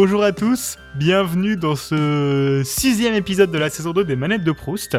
[0.00, 4.52] Bonjour à tous, bienvenue dans ce sixième épisode de la saison 2 des manettes de
[4.52, 4.96] Proust.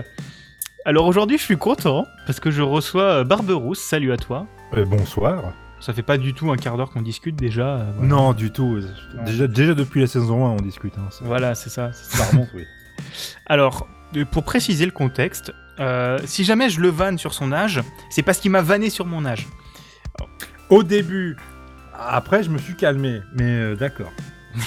[0.83, 4.45] Alors aujourd'hui je suis content parce que je reçois Barberousse, salut à toi.
[4.73, 5.53] Euh, bonsoir.
[5.79, 7.77] Ça fait pas du tout un quart d'heure qu'on discute déjà.
[7.77, 8.09] euh, voilà.
[8.09, 8.81] Non, du tout.
[9.25, 10.93] Déjà, déjà depuis la saison 1, on discute.
[10.97, 11.07] Hein.
[11.11, 11.93] Ça, Voilà, c'est ça.
[11.93, 12.25] c'est ça.
[12.25, 12.65] ça remonte, oui.
[13.45, 13.87] Alors,
[14.17, 18.21] euh, pour préciser le contexte, euh, si jamais je le vanne sur son âge, c'est
[18.21, 19.47] parce qu'il m'a vanné sur mon âge.
[20.69, 21.37] Au début.
[21.97, 23.21] Après, je me suis calmé.
[23.33, 24.11] Mais euh, d'accord.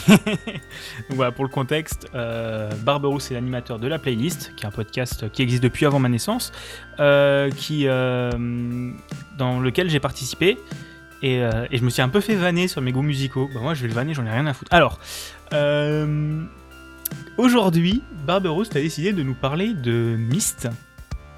[1.10, 5.30] Voilà, pour le contexte, euh, Barberousse est l'animateur de la playlist, qui est un podcast
[5.30, 6.52] qui existe depuis avant ma naissance,
[7.00, 8.30] euh, qui, euh,
[9.39, 10.58] dans lequel j'ai participé.
[11.22, 13.48] Et, euh, et je me suis un peu fait vanner sur mes goûts musicaux.
[13.55, 14.72] Bah moi, je vais le vanner, j'en ai rien à foutre.
[14.72, 14.98] Alors,
[17.36, 20.69] aujourd'hui, Barberousse a décidé de nous parler de Myst.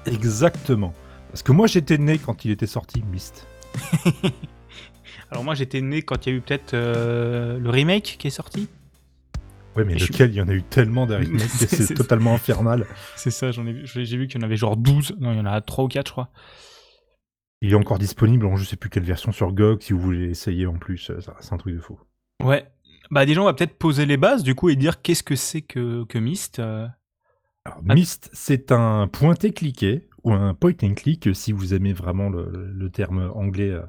[0.05, 0.93] Exactement.
[1.29, 3.47] Parce que moi, j'étais né quand il était sorti, Myst.
[5.31, 8.31] Alors moi, j'étais né quand il y a eu peut-être euh, le remake qui est
[8.31, 8.67] sorti.
[9.75, 10.29] Ouais, mais Et lequel?
[10.31, 12.85] Il y en a eu tellement des remakes que C'est- totalement infernal.
[13.15, 13.81] C'est ça, j'en ai vu.
[13.85, 15.15] J'ai vu qu'il y en avait genre 12.
[15.19, 16.29] Non, il y en a 3 ou 4, je crois.
[17.61, 20.29] Il est encore disponible en je sais plus quelle version sur GOG si vous voulez
[20.29, 21.09] essayer en plus.
[21.09, 21.99] euh, C'est un truc de fou.
[22.43, 22.67] Ouais.
[23.11, 25.61] Bah déjà, on va peut-être poser les bases du coup et dire qu'est-ce que c'est
[25.61, 26.59] que, que Myst.
[26.59, 26.87] euh.
[27.65, 27.81] Alors.
[27.83, 32.89] Myst, c'est un pointé-cliqué ou un point and click si vous aimez vraiment le, le
[32.89, 33.81] terme anglais euh,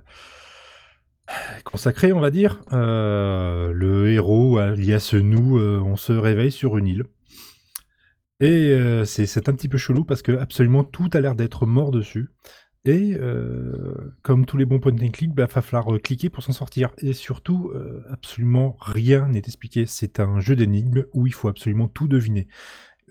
[1.64, 2.62] consacré, on va dire.
[2.72, 7.04] Euh, le héros, alias nous, euh, on se réveille sur une île.
[8.40, 11.90] Et euh, c'est un petit peu chelou parce que absolument tout a l'air d'être mort
[11.90, 12.28] dessus.
[12.84, 13.18] Et
[14.22, 16.90] comme tous les bons point and click, bah, va falloir cliquer pour s'en sortir.
[16.98, 17.72] Et surtout,
[18.08, 19.86] absolument rien n'est expliqué.
[19.86, 22.46] C'est un jeu d'énigmes où il faut absolument tout deviner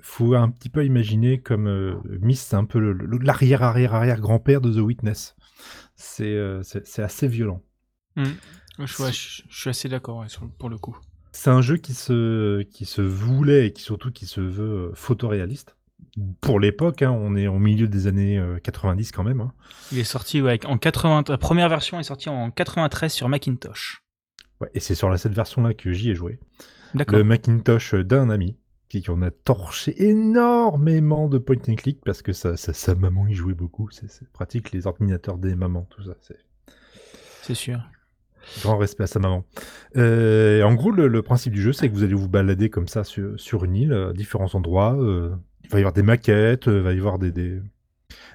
[0.01, 4.19] faut un petit peu imaginer comme Myst, c'est un peu le- le- l'arrière arrière arrière
[4.19, 5.35] grand-père de The Witness.
[5.95, 6.37] C'est
[6.97, 7.61] assez violent.
[8.15, 8.23] Hmm.
[8.79, 10.27] Je, ouais, je- je suis assez d'accord ouais,
[10.57, 10.97] pour le coup.
[11.31, 14.91] C'est un jeu qui se qui se voulait et qui surtout qui se veut euh,
[14.95, 15.75] photoréaliste.
[16.39, 19.41] Pour l'époque, hein, on est au milieu des années euh, 90 quand même.
[19.41, 19.51] hein.
[19.91, 21.25] Il est sorti ouais, en 80.
[21.27, 24.01] La première version est sortie en 93 sur Macintosh.
[24.61, 26.39] Ouais, et c'est sur cette version-là que j'y ai joué.
[26.93, 28.55] Le Macintosh d'un ami
[28.87, 33.27] qui en a torché énormément de point and click parce que sa, sa, sa maman
[33.27, 33.89] y jouait beaucoup.
[33.91, 36.15] C'est pratique les ordinateurs des mamans, tout ça.
[37.41, 37.79] C'est sûr.
[38.61, 39.43] Grand respect à sa maman.
[39.97, 43.03] Euh, en gros, le, principe du jeu, c'est que vous allez vous balader comme ça
[43.03, 44.95] sur, une île, à différents endroits.
[44.99, 47.59] euh, il va y avoir des maquettes, euh, il va y avoir des, des,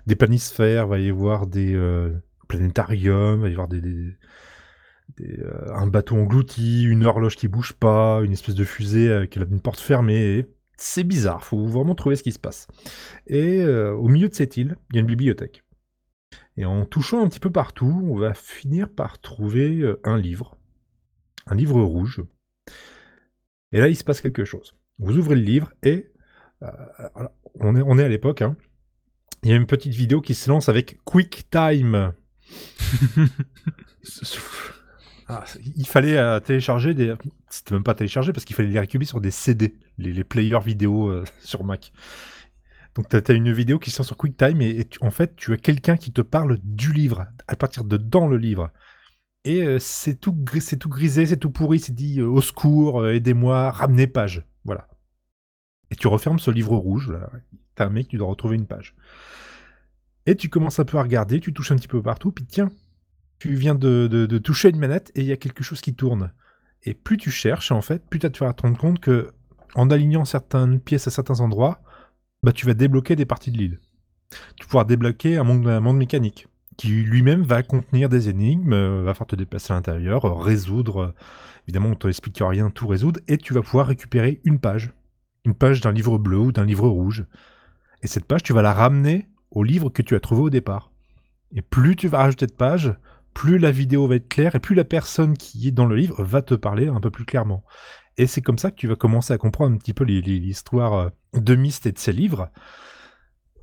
[0.06, 2.10] des planisphères, il va y avoir des euh,
[2.48, 3.80] planétariums, il va y avoir des,
[5.20, 9.60] euh, un bateau englouti, une horloge qui bouge pas, une espèce de fusée avec une
[9.60, 10.46] porte fermée.
[10.76, 12.66] C'est bizarre, faut vraiment trouver ce qui se passe.
[13.26, 15.62] Et euh, au milieu de cette île, il y a une bibliothèque.
[16.56, 20.56] Et en touchant un petit peu partout, on va finir par trouver euh, un livre,
[21.46, 22.22] un livre rouge.
[23.72, 24.74] Et là, il se passe quelque chose.
[24.98, 26.10] Vous ouvrez le livre et
[26.62, 26.68] euh,
[27.54, 28.42] on, est, on est à l'époque.
[28.42, 28.56] hein.
[29.42, 32.12] Il y a une petite vidéo qui se lance avec QuickTime.
[35.28, 35.44] Ah,
[35.76, 37.14] il fallait euh, télécharger des.
[37.48, 40.58] C'était même pas télécharger parce qu'il fallait les récupérer sur des CD, les, les players
[40.64, 41.92] vidéo euh, sur Mac.
[42.94, 45.96] Donc tu as, une vidéo qui sort sur QuickTime et, en fait tu as quelqu'un
[45.96, 48.70] qui te parle du livre à partir de dans le livre.
[49.44, 53.00] Et euh, c'est tout, c'est tout grisé, c'est tout pourri, c'est dit euh, au secours,
[53.00, 54.44] euh, aidez-moi, ramenez page.
[54.64, 54.86] Voilà.
[55.90, 57.12] Et tu refermes ce livre rouge.
[57.74, 58.94] T'as un mec, tu dois retrouver une page.
[60.26, 62.70] Et tu commences un peu à regarder, tu touches un petit peu partout, puis tiens,
[63.38, 66.32] tu viens de toucher une manette et il y a quelque chose qui tourne.
[66.82, 69.30] Et plus tu cherches, en fait, plus tu vas te rendre compte que
[69.74, 71.82] en alignant certaines pièces à certains endroits,
[72.42, 73.80] bah, tu vas débloquer des parties de l'île.
[74.56, 79.12] Tu vas pouvoir débloquer un monde, mécanique qui lui-même va contenir des énigmes, euh, va
[79.12, 81.02] faire te déplacer à l'intérieur, euh, résoudre.
[81.02, 81.14] euh,
[81.66, 84.90] évidemment, on ne t'explique rien, tout résoudre, et tu vas pouvoir récupérer une page.
[85.44, 87.26] Une page d'un livre bleu ou d'un livre rouge.
[88.02, 90.90] Et cette page, tu vas la ramener au livre que tu as trouvé au départ.
[91.54, 92.94] Et plus tu vas rajouter de pages,
[93.34, 96.22] plus la vidéo va être claire et plus la personne qui est dans le livre
[96.22, 97.64] va te parler un peu plus clairement.
[98.16, 101.08] Et c'est comme ça que tu vas commencer à comprendre un petit peu l'histoire euh,
[101.34, 102.50] de Myst et de ses livres.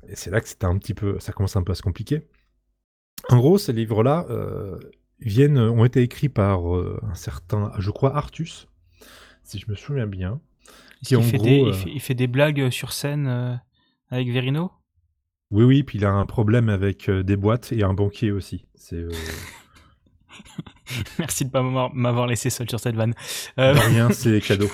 [0.08, 2.26] Et c'est là que un petit peu, ça commence un peu à se compliquer.
[3.28, 4.78] En gros, ces livres-là euh,
[5.20, 8.68] viennent, ont été écrits par euh, un certain, je crois, Artus,
[9.42, 10.32] si je me souviens bien.
[10.32, 10.40] En
[11.04, 13.60] qu'il fait, gros, des, il fait, il fait des blagues sur scène
[14.10, 14.72] avec Verino?
[15.50, 18.66] Oui, oui, puis il a un problème avec des boîtes et un banquier aussi.
[18.74, 19.04] C'est
[21.18, 23.14] Merci de pas m'avoir- laissé seul sur cette vanne.
[23.58, 24.68] Euh, de rien, c'est cadeau.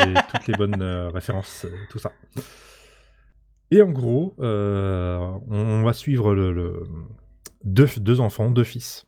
[0.00, 2.12] Et toutes les bonnes euh, références, euh, tout ça.
[3.70, 5.18] Et en gros, euh,
[5.48, 6.82] on, va suivre le, le-
[7.64, 9.06] deux, deux enfants, deux fils,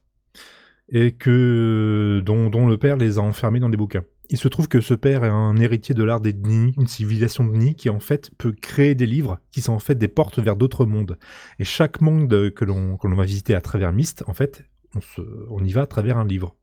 [0.90, 4.04] et que dont, dont le père les a enfermés dans des bouquins.
[4.30, 7.44] il se trouve que ce père est un héritier de l'art des Dni, une civilisation
[7.44, 10.38] de Dni qui en fait peut créer des livres qui sont en fait des portes
[10.38, 11.18] vers d'autres mondes.
[11.58, 14.64] Et chaque monde que l'on que l'on va visiter à travers Myst, en fait,
[14.94, 15.20] on, se,
[15.50, 16.56] on y va à travers un livre.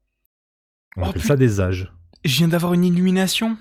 [0.98, 1.92] On Oh, appelle ça des âges.
[2.26, 3.58] Je viens d'avoir une illumination.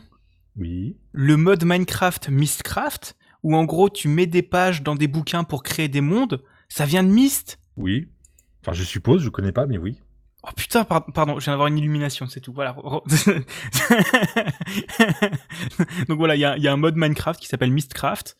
[0.56, 0.96] Oui.
[1.12, 5.62] Le mode Minecraft Mistcraft, où en gros tu mets des pages dans des bouquins pour
[5.62, 7.58] créer des mondes, ça vient de Myst?
[7.76, 8.08] Oui.
[8.62, 9.98] Enfin, je suppose, je connais pas, mais oui.
[10.42, 12.52] Oh putain, par- pardon, je viens d'avoir une illumination, c'est tout.
[12.52, 12.74] Voilà.
[16.08, 18.36] Donc voilà, il y a, il y a un mode Minecraft qui s'appelle Mistcraft.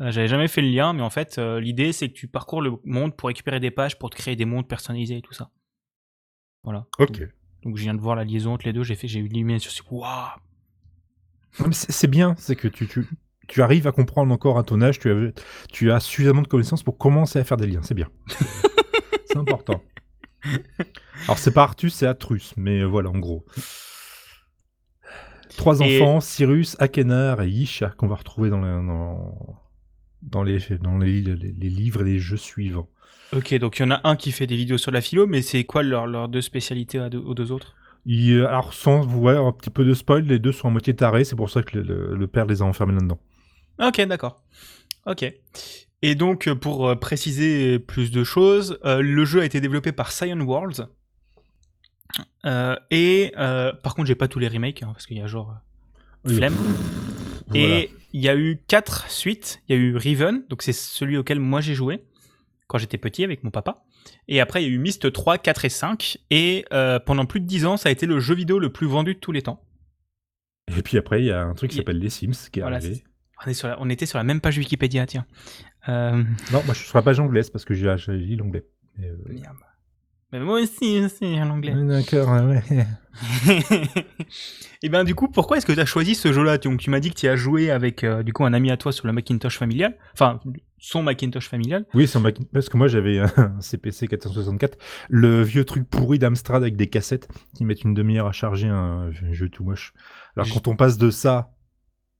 [0.00, 2.62] Euh, J'avais jamais fait le lien, mais en fait, euh, l'idée c'est que tu parcours
[2.62, 5.50] le monde pour récupérer des pages pour te créer des mondes personnalisés et tout ça.
[6.64, 6.86] Voilà.
[6.98, 7.22] Ok.
[7.64, 9.70] Donc je viens de voir la liaison entre les deux, j'ai fait, j'ai eu l'illumination.
[9.70, 11.70] c'est- Waouh.
[11.72, 13.06] C'est bien, c'est que tu, tu,
[13.46, 15.32] tu arrives à comprendre encore à ton âge, tu as,
[15.70, 18.08] tu as suffisamment de connaissances pour commencer à faire des liens, c'est bien.
[19.26, 19.82] c'est important.
[21.24, 23.44] Alors c'est pas Artus, c'est Atrus, mais voilà, en gros.
[25.56, 29.60] Trois Et- enfants, Cyrus, Akenar et Isha, qu'on va retrouver dans, la- dans,
[30.22, 32.88] dans, les, dans les, les- les livres et les jeux suivants.
[33.34, 35.40] Ok, donc il y en a un qui fait des vidéos sur la philo, mais
[35.42, 37.74] c'est quoi leurs deux spécialités à deux- aux deux autres?
[38.04, 41.24] Il- alors sans ouais, un petit peu de spoil, les deux sont à moitié tarés,
[41.24, 43.18] c'est pour ça que le, le- le père les a enfermés là-dedans.
[43.82, 44.42] Ok, d'accord.
[45.06, 45.24] Ok.
[46.02, 49.92] Et donc, euh, pour euh, préciser plus de choses, euh, le jeu a été développé
[49.92, 50.88] par Cyan Worlds.
[52.44, 55.26] Euh, et euh, par contre, j'ai pas tous les remakes, hein, parce qu'il y a
[55.26, 55.54] genre
[56.24, 56.34] Oui.
[56.34, 56.54] flemme.
[57.48, 57.78] Voilà.
[57.80, 59.62] Et il y a eu quatre suites.
[59.68, 62.02] Il y a eu Riven, donc c'est celui auquel moi j'ai joué
[62.72, 63.84] quand j'étais petit avec mon papa.
[64.28, 66.18] Et après, il y a eu Myst 3, 4 et 5.
[66.30, 68.86] Et euh, pendant plus de 10 ans, ça a été le jeu vidéo le plus
[68.86, 69.62] vendu de tous les temps.
[70.76, 72.78] Et puis après, il y a un truc qui s'appelle Les Sims qui est Voilà,
[72.78, 73.04] arrivé.
[73.46, 75.26] on, est sur la- on était sur la même page Wikipédia, tiens.
[75.88, 76.22] Euh,
[76.52, 78.64] Non, moi je suis sur la page anglaise parce que j'ai lu l'anglais.
[78.98, 79.16] Mais, euh.
[80.32, 81.74] Mais moi aussi, c'est en anglais.
[81.76, 82.62] D'accord, ouais.
[84.82, 86.58] Et ben du coup, pourquoi est-ce que tu as choisi ce jeu-là?
[86.58, 88.76] Donc tu m'as dit que tu as joué avec euh, du coup un ami à
[88.76, 90.40] toi sur le Macintosh familial, enfin
[90.84, 91.86] son Macintosh familial.
[91.94, 94.76] Oui, un Mac- parce que moi j'avais un CPC 464,
[95.08, 99.10] le vieux truc pourri d'Amstrad avec des cassettes qui mettent une demi-heure à charger un
[99.12, 99.94] jeu tout moche.
[100.36, 101.54] Alors quand on passe de ça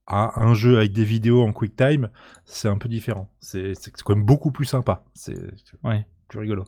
[0.06, 2.08] à un jeu avec des vidéos en QuickTime,
[2.44, 3.30] c'est un peu différent.
[3.40, 3.72] C'est
[4.04, 5.04] quand même beaucoup plus sympa.
[5.14, 5.34] C'est
[5.82, 6.06] Ouais.
[6.28, 6.64] plus rigolo.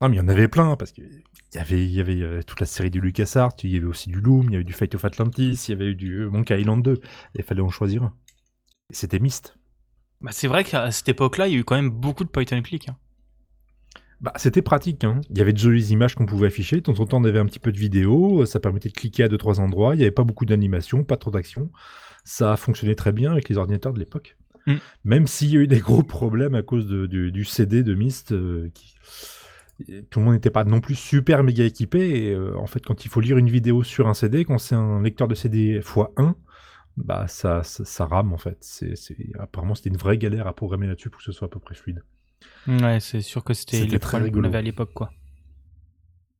[0.00, 2.60] Ah mais il y en avait plein parce que y avait il y avait toute
[2.60, 4.94] la série du LucasArts, il y avait aussi du Loom, il y avait du Fate
[4.94, 7.00] of Atlantis, il y avait eu du Monkey Island 2.
[7.34, 8.14] Il fallait en choisir un.
[8.90, 9.57] C'était Myst.
[10.20, 12.44] Bah, c'est vrai qu'à cette époque-là, il y a eu quand même beaucoup de point
[12.52, 12.88] and click.
[12.88, 12.96] hein.
[14.20, 15.04] Bah, c'était pratique.
[15.04, 15.20] Hein.
[15.30, 16.76] Il y avait de jolies images qu'on pouvait afficher.
[16.76, 18.44] De temps en temps, on avait un petit peu de vidéo.
[18.46, 19.94] Ça permettait de cliquer à deux trois endroits.
[19.94, 21.70] Il n'y avait pas beaucoup d'animation, pas trop d'action.
[22.24, 24.36] Ça a fonctionné très bien avec les ordinateurs de l'époque.
[24.66, 24.74] Mm.
[25.04, 27.94] Même s'il y a eu des gros problèmes à cause de- du, du CD de
[27.94, 28.94] Myst, euh, qui...
[30.10, 32.24] tout le monde n'était pas non plus super méga équipé.
[32.26, 34.74] Et euh, en fait, quand il faut lire une vidéo sur un CD, quand c'est
[34.74, 36.34] un lecteur de CD x1,
[37.04, 38.58] bah ça, ça, ça rame en fait.
[38.60, 41.50] C'est, c'est- Apparemment, c'était une vraie galère à programmer là-dessus pour que ce soit à
[41.50, 42.02] peu près fluide.
[42.66, 45.10] Ouais, c'est sûr que c'était les très problèmes qu'on avait à l'époque, quoi.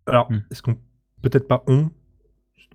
[0.07, 0.39] Alors, Hmm.
[0.51, 0.77] est-ce qu'on
[1.23, 1.91] peut-être pas on?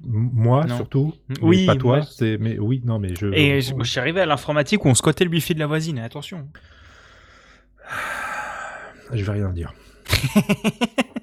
[0.02, 0.76] Moi Non.
[0.76, 4.00] surtout mais Oui, pas toi c'est mais oui non mais je Et je, je suis
[4.00, 6.50] arrivé à l'informatique où on squattait le wifi de la voisine, attention.
[9.14, 9.74] je vais rien dire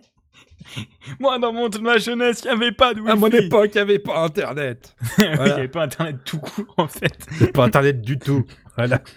[1.19, 3.13] Moi, dans mon, ma jeunesse, il n'y avait pas de wifi.
[3.13, 5.55] à mon époque il y avait pas internet il n'y Voilà.
[5.57, 7.27] avait pas internet tout court, en fait.
[7.53, 8.45] Pas internet du tout
[8.77, 9.03] voilà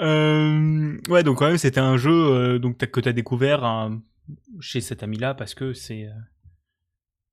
[0.00, 3.90] Euh, ouais, donc quand même, c'était un jeu euh, donc que tu as découvert euh,
[4.60, 6.06] chez cet ami-là parce que c'est.
[6.06, 6.10] euh,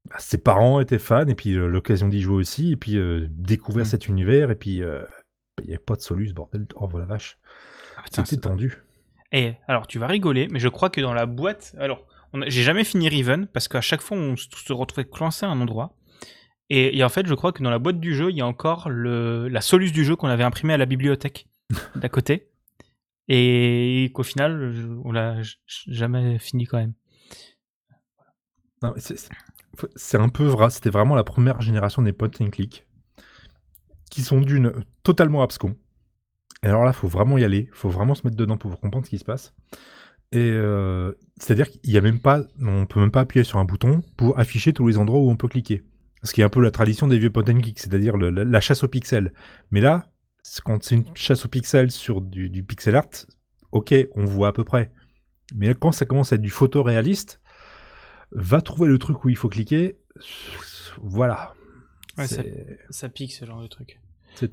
[0.10, 2.98] Bah, ses parents étaient fans et puis l'occasion d'y jouer aussi et puis
[3.30, 3.90] découvrir Hmm.
[3.90, 7.38] cet univers et puis il y avait pas de solus bordel oh voilà la vache
[7.98, 8.78] ah, c'était tendu
[9.32, 11.76] Et alors, tu vas rigoler, mais je crois que dans la boîte.
[11.80, 12.06] Alors,
[12.48, 15.96] j'ai jamais fini Riven parce qu'à chaque fois, on se retrouvait coincé à un endroit.
[16.72, 18.46] Et, et en fait, je crois que dans la boîte du jeu, il y a
[18.48, 21.48] encore le, la solus du jeu qu'on avait imprimé à la bibliothèque
[21.96, 22.50] d'à côté.
[23.28, 25.38] Et qu'au final, je- on l'a
[25.88, 26.94] jamais fini quand même.
[29.96, 32.86] C'est- un peu vrai c'était vraiment la première génération des point and click
[34.10, 35.76] qui sont d'une totalement abscons
[36.64, 39.10] Et alors là, faut vraiment y aller, faut vraiment se mettre dedans pour comprendre ce
[39.10, 39.54] qui se passe.
[40.32, 43.66] Et euh, c'est-à-dire qu'il y a même pas, on peut même pas appuyer sur un
[43.66, 45.84] bouton pour afficher tous les endroits où on peut cliquer.
[46.24, 48.62] Ce qui est un peu la tradition des vieux point and click, c'est-à-dire la, la
[48.62, 49.34] chasse aux pixels.
[49.72, 50.12] Mais là,
[50.66, 53.10] quand c'est une chasse aux pixels sur du, du pixel art,
[53.72, 54.92] ok, on voit à peu près.
[55.56, 57.42] Mais quand ça commence à être du photoréaliste,
[58.32, 59.98] va trouver le truc où il faut cliquer.
[61.02, 61.54] Voilà.
[62.18, 64.00] Ouais, c'est Ça pique ce genre de truc.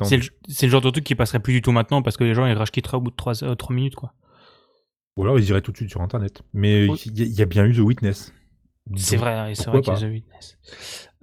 [0.04, 0.24] C'est le,
[0.62, 2.52] le genre de truc qui passerait plus du tout maintenant parce que les gens ils
[2.54, 3.34] rage quitteraient au bout de 3,
[3.70, 4.12] minutes quoi.
[5.16, 6.42] Ou alors ils iraient tout de suite sur Internet.
[6.52, 8.32] Mais il y, a- il y a bien eu The Witness.
[8.94, 10.58] C'est vrai, et c'est vrai qu'il y a The Witness.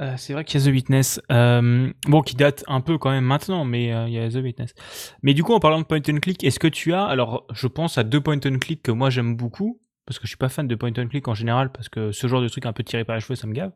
[0.01, 1.21] Euh, c'est vrai qu'il y a The Witness.
[1.31, 4.35] euh, bon, qui date un peu quand même maintenant, mais euh, il y a The
[4.43, 4.73] Witness.
[5.21, 7.67] Mais du coup, en parlant de point and click, est-ce que tu as, alors je
[7.67, 10.49] pense à deux point and click que moi j'aime beaucoup, parce que je suis pas
[10.49, 12.83] fan de point and click en général, parce que ce genre de truc un peu
[12.83, 13.71] tiré par les cheveux, ça me gave.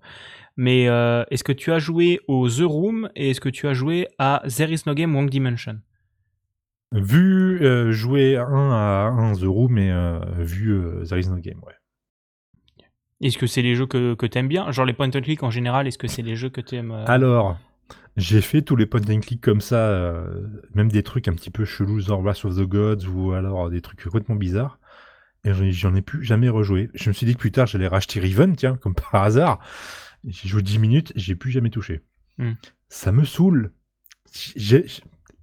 [0.55, 3.74] Mais euh, est-ce que tu as joué au The Room et est-ce que tu as
[3.74, 5.79] joué à There Is No Game Wrong Dimension?
[6.93, 11.38] Vu euh, jouer un à un The Room, mais euh, vu euh, There is no
[11.38, 11.74] game, ouais.
[13.19, 14.72] Est-ce que c'est les jeux que, que t'aimes bien?
[14.72, 17.03] Genre les point and click en général, est-ce que c'est les jeux que t'aimes euh,
[17.07, 17.57] Alors,
[18.15, 20.24] j'ai fait tous les point and click comme ça,
[20.75, 23.81] même des trucs un petit peu chelous, genre Wrath of the Gods ou alors des
[23.81, 24.79] trucs complètement bizarres.
[25.44, 26.89] Et j'en ai- plus jamais rejoué.
[26.94, 29.60] Je me suis dit que plus tard j'allais racheter Riven, tiens, comme par hasard.
[30.25, 32.01] J'ai joué 10 minutes, j'ai plus jamais touché.
[32.38, 32.53] Hmm.
[32.89, 33.72] Ça me saoule.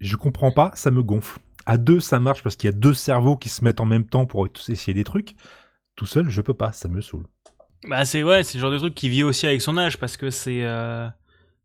[0.01, 1.39] Je comprends pas, ça me gonfle.
[1.67, 4.07] À deux, ça marche parce qu'il y a deux cerveaux qui se mettent en même
[4.07, 5.35] temps pour essayer des trucs.
[5.97, 7.27] Tout seul, je peux pas, ça me saoule.
[7.89, 10.17] Bah c'est ouais, c'est le genre de truc qui vit aussi avec son âge parce
[10.17, 11.07] que c'est euh,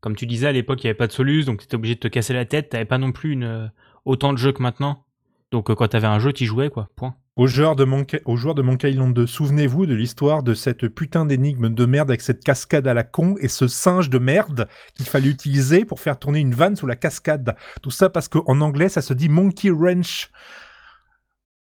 [0.01, 1.99] comme tu disais à l'époque, il y avait pas de Solus, donc t'étais obligé de
[1.99, 3.67] te casser la tête, t'avais pas non plus une euh,
[4.05, 5.05] autant de jeux que maintenant.
[5.51, 7.15] Donc euh, quand t'avais un jeu, t'y jouais quoi, point.
[7.39, 10.89] Aux joueurs de Monkey, aux joueurs de Monkey Island 2, souvenez-vous de l'histoire de cette
[10.89, 14.67] putain d'énigme de merde avec cette cascade à la con et ce singe de merde
[14.93, 17.55] qu'il fallait utiliser pour faire tourner une vanne sous la cascade.
[17.81, 20.31] Tout ça parce qu'en anglais, ça se dit Monkey Wrench.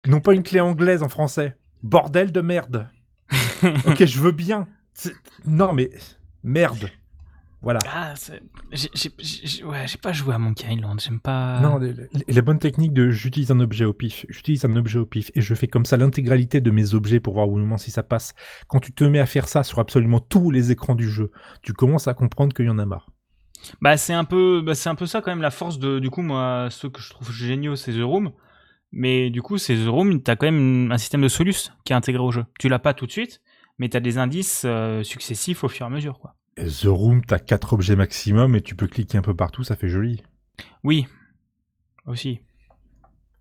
[0.06, 1.56] Non pas une clé anglaise en français.
[1.82, 2.90] Bordel de merde.
[3.86, 4.68] ok, je veux bien.
[5.46, 5.92] Non, mais
[6.44, 6.90] merde.
[7.64, 7.80] Voilà.
[7.88, 8.14] Ah,
[8.74, 11.62] j'ai ouais, pas joué à Monkey Island, j'aime pas.
[11.62, 15.32] Non, les bonnes techniques de j'utilise un objet au pif, j'utilise un objet au pif
[15.34, 18.04] et je fais comme ça l'intégralité de mes objets pour voir au moment si ça
[18.04, 18.34] passe.
[18.68, 21.72] Quand tu te mets à faire ça sur absolument tous les écrans du jeu, tu
[21.72, 23.10] commences à comprendre qu'il y en a marre.
[23.80, 26.10] Bah c'est un peu bah, c'est un peu ça quand même la force de du
[26.10, 28.34] coup moi ceux que je trouve géniaux c'est The Room.
[28.96, 31.96] Mais du coup, c'est The Room, t'as quand même un système de solus qui est
[31.96, 32.46] intégré au jeu.
[32.60, 33.42] Tu l'as pas tout de suite,
[33.80, 36.36] mais t'as des indices euh, successifs au fur et à mesure, quoi.
[36.58, 39.90] The Room, t'as quatre objets maximum et tu peux cliquer un peu partout, ça fait
[39.90, 40.22] joli.
[40.84, 41.08] Oui,
[42.06, 42.42] aussi.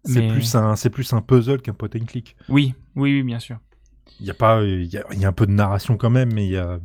[0.05, 2.37] C'est Mais- plus un, c'est plus un puzzle qu'un point and click.
[2.49, 3.59] Oui, oui, oui, bien sûr.
[4.19, 6.11] Il y a pas, il y a, il y a un peu de narration quand
[6.11, 6.81] même, mais il y a,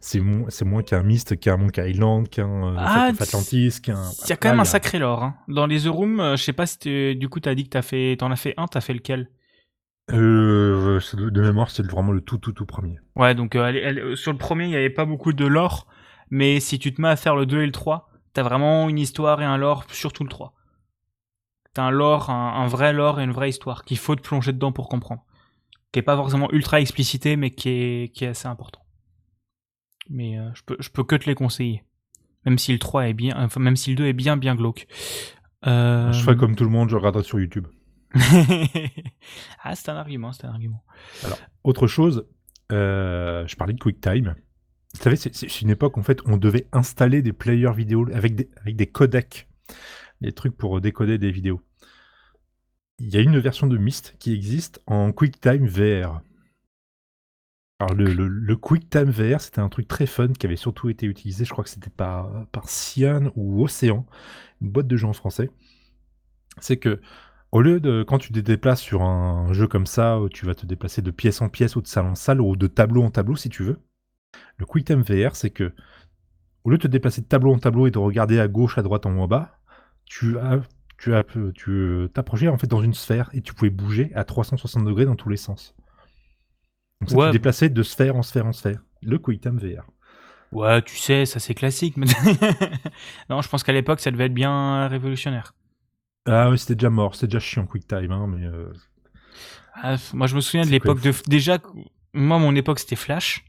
[0.00, 4.02] c'est moins, c'est moins qu'un Myst, qu'un Monkey Island, qu'un euh, Ah, Atlantis, qu'un.
[4.24, 5.22] Il y a quand même un sacré lore.
[5.22, 5.36] Hein.
[5.48, 7.82] Dans les The Room, euh, je sais pas si du coup t'as dit que t'as
[7.82, 9.28] fait, t'en as fait un, t'as fait lequel?
[10.10, 12.98] Euh, de, mémoire, c'est vraiment le tout, tout, tout premier.
[13.14, 15.46] Ouais, donc euh, elle- elle- euh, sur le premier, il y avait pas beaucoup de
[15.46, 15.86] lore,
[16.30, 18.98] mais si tu te mets à faire le 2 et le 3, t'as vraiment une
[18.98, 20.54] histoire et un lore, surtout le 3.
[21.72, 24.52] T'as un lore, un, un vrai lore et une vraie histoire qu'il faut te plonger
[24.52, 25.24] dedans pour comprendre.
[25.92, 28.80] Qui est pas forcément ultra explicité, mais qui est, qui est assez important.
[30.10, 31.84] Mais euh, je, peux, je peux que te les conseiller.
[32.44, 34.86] Même si le 3 est bien, enfin, même si le 2 est bien, bien glauque.
[35.64, 37.68] Je ferai comme tout le monde, je regarderai sur YouTube.
[39.62, 40.84] ah, c'est un argument, c'est un argument.
[41.64, 42.26] Autre chose,
[42.70, 44.34] euh, je parlais de QuickTime.
[44.94, 48.86] Vous savez, c'est- une époque en fait on devait installer des players vidéo avec des,
[48.86, 49.48] codecs,
[50.20, 51.62] des trucs pour décoder des vidéos.
[52.98, 56.20] Il y a une version de Myst qui existe en QuickTime VR.
[57.80, 61.50] Alors le QuickTime VR, c'était un truc très fun qui avait surtout été utilisé, je
[61.50, 64.06] crois que c'était par, par Cyan ou Océan,
[64.60, 65.50] une boîte de jeux en français.
[66.60, 67.00] C'est que
[67.52, 70.54] au lieu de, quand tu te déplaces sur un jeu comme ça, où tu vas
[70.54, 73.10] te déplacer de pièce en pièce ou de salle en salle ou de tableau en
[73.10, 73.78] tableau si tu veux,
[74.56, 75.72] le QuickTime VR, c'est que
[76.64, 78.82] au lieu de te déplacer de tableau en tableau et de regarder à gauche, à
[78.82, 79.58] droite, en haut, en bas,
[80.04, 80.60] tu as,
[80.98, 84.84] tu as, tu t'approchais en fait dans une sphère et tu pouvais bouger à 360
[84.84, 85.74] degrés dans tous les sens.
[87.00, 87.26] Donc ça Ouais.
[87.28, 88.80] te déplaçait de sphère en sphère en sphère.
[89.02, 89.84] Le QuickTime VR.
[90.52, 91.96] Ouais, tu sais, ça c'est classique.
[93.28, 95.54] Non, je pense qu'à l'époque, ça devait être bien révolutionnaire.
[96.26, 98.72] Ah oui, c'était déjà mort, c'était déjà chiant QuickTime, hein, mais euh,
[99.74, 101.12] Ah, moi, je me souviens de l'époque de.
[101.26, 101.58] Déjà,
[102.12, 103.44] moi, mon époque, c'était Flash.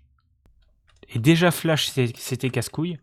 [1.09, 2.97] Et déjà, Flash, c'était casse-couille.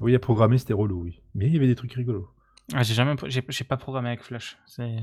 [0.00, 1.20] oui, à programmer, c'était relou, oui.
[1.34, 2.30] Mais il y avait des trucs rigolos.
[2.74, 4.58] Ah, j'ai jamais, j'ai pas programmé avec Flash.
[4.66, 4.96] C'est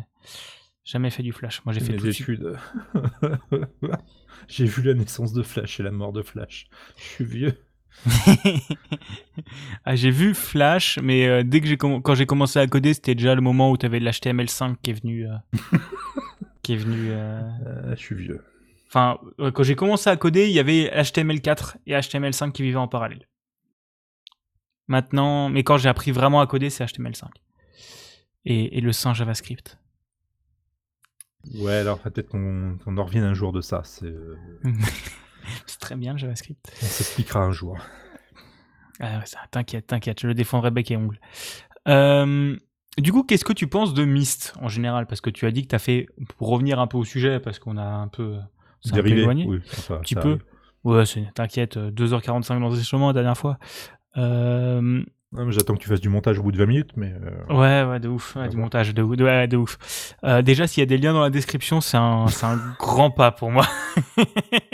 [0.84, 1.64] jamais fait du Flash.
[1.66, 2.58] Moi, j'ai fait études.
[4.48, 6.68] J'ai vu la naissance de Flash et la mort de Flash.
[6.98, 7.65] Je suis vieux.
[9.86, 13.16] ah, j'ai vu Flash, mais euh, dès que j'ai quand j'ai commencé à coder, c'était
[13.16, 15.36] déjà le moment où tu avais l'HTML5 qui est venu, euh,
[16.62, 17.10] qui est venu.
[17.10, 18.44] euh, Euh, je suis vieux.
[18.88, 19.20] Enfin,
[19.54, 23.28] quand j'ai commencé à coder, il y avait HTML4 et HTML5 qui vivaient en parallèle.
[24.88, 27.26] Maintenant, mais quand j'ai appris vraiment à coder, c'est HTML5
[28.46, 29.80] et, et le sein JavaScript.
[31.56, 33.82] Ouais, alors peut-être qu'on en revienne un jour de ça.
[33.84, 34.14] c'est,
[35.66, 36.72] c'est très bien le JavaScript.
[36.82, 37.78] On s'expliquera un jour.
[39.00, 41.20] Ah ça, t'inquiète, t'inquiète, je le défendrai bec et ongle.
[41.88, 42.56] Euh,
[42.98, 45.06] du coup, qu'est-ce que tu penses de Myst en général?
[45.06, 46.08] Parce que tu as dit que tu as fait,
[46.38, 48.38] pour revenir un peu au sujet, parce qu'on a un peu,
[48.82, 49.46] c'est un peu Dérivé, éloigné.
[49.48, 50.40] oui, enfin, petit ça peu.
[50.86, 53.58] Ouais, t'inquiète, 2h45 d'enregistrement la dernière fois.
[54.18, 55.04] Euh,
[55.50, 57.12] J'attends que tu fasses du montage au bout de 20 minutes, mais.
[57.14, 58.38] Euh, ouais, ouais, de ouf.
[58.50, 59.78] du montage, de, ouais, de ouf.
[60.24, 63.32] Euh, déjà, s'il y a des liens dans la description, c'est un, un grand pas
[63.32, 63.68] pour moi.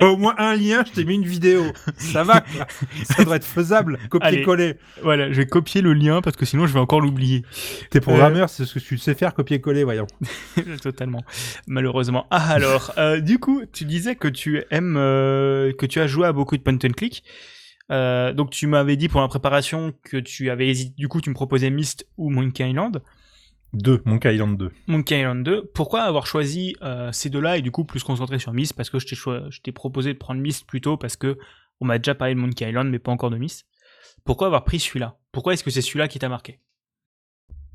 [0.00, 1.64] au moins un lien, je t'ai mis une vidéo.
[1.96, 2.44] Ça va,
[3.04, 3.98] ça devrait être faisable.
[4.10, 4.74] Copier-coller.
[5.02, 7.44] Voilà, je vais copier le lien parce que sinon je vais encore l'oublier.
[7.90, 10.06] T'es programmeur, euh, c'est ce que tu sais faire, copier-coller, voyons.
[10.82, 11.22] Totalement.
[11.66, 12.26] Malheureusement.
[12.30, 16.56] Ah alors, du coup, tu disais que tu aimes, que tu as joué à beaucoup
[16.56, 17.24] de point and click.
[17.92, 21.30] Euh, donc tu m'avais dit pour la préparation que tu avais hésité, du coup tu
[21.30, 23.02] me proposais Myst ou Monkey Island.
[23.76, 24.70] 2, Monkey Island 2.
[24.86, 25.70] Monkey Island 2.
[25.74, 28.98] Pourquoi avoir choisi euh, ces deux-là et du coup plus concentré sur Myst Parce que
[28.98, 31.38] je t'ai proposé de prendre Myst plutôt parce que
[31.80, 33.66] on m'a déjà parlé de Monkey Island mais pas encore de Myst.
[34.24, 35.18] Pourquoi avoir pris celui-là?
[35.32, 36.60] Pourquoi est-ce que c'est celui-là qui t'a marqué?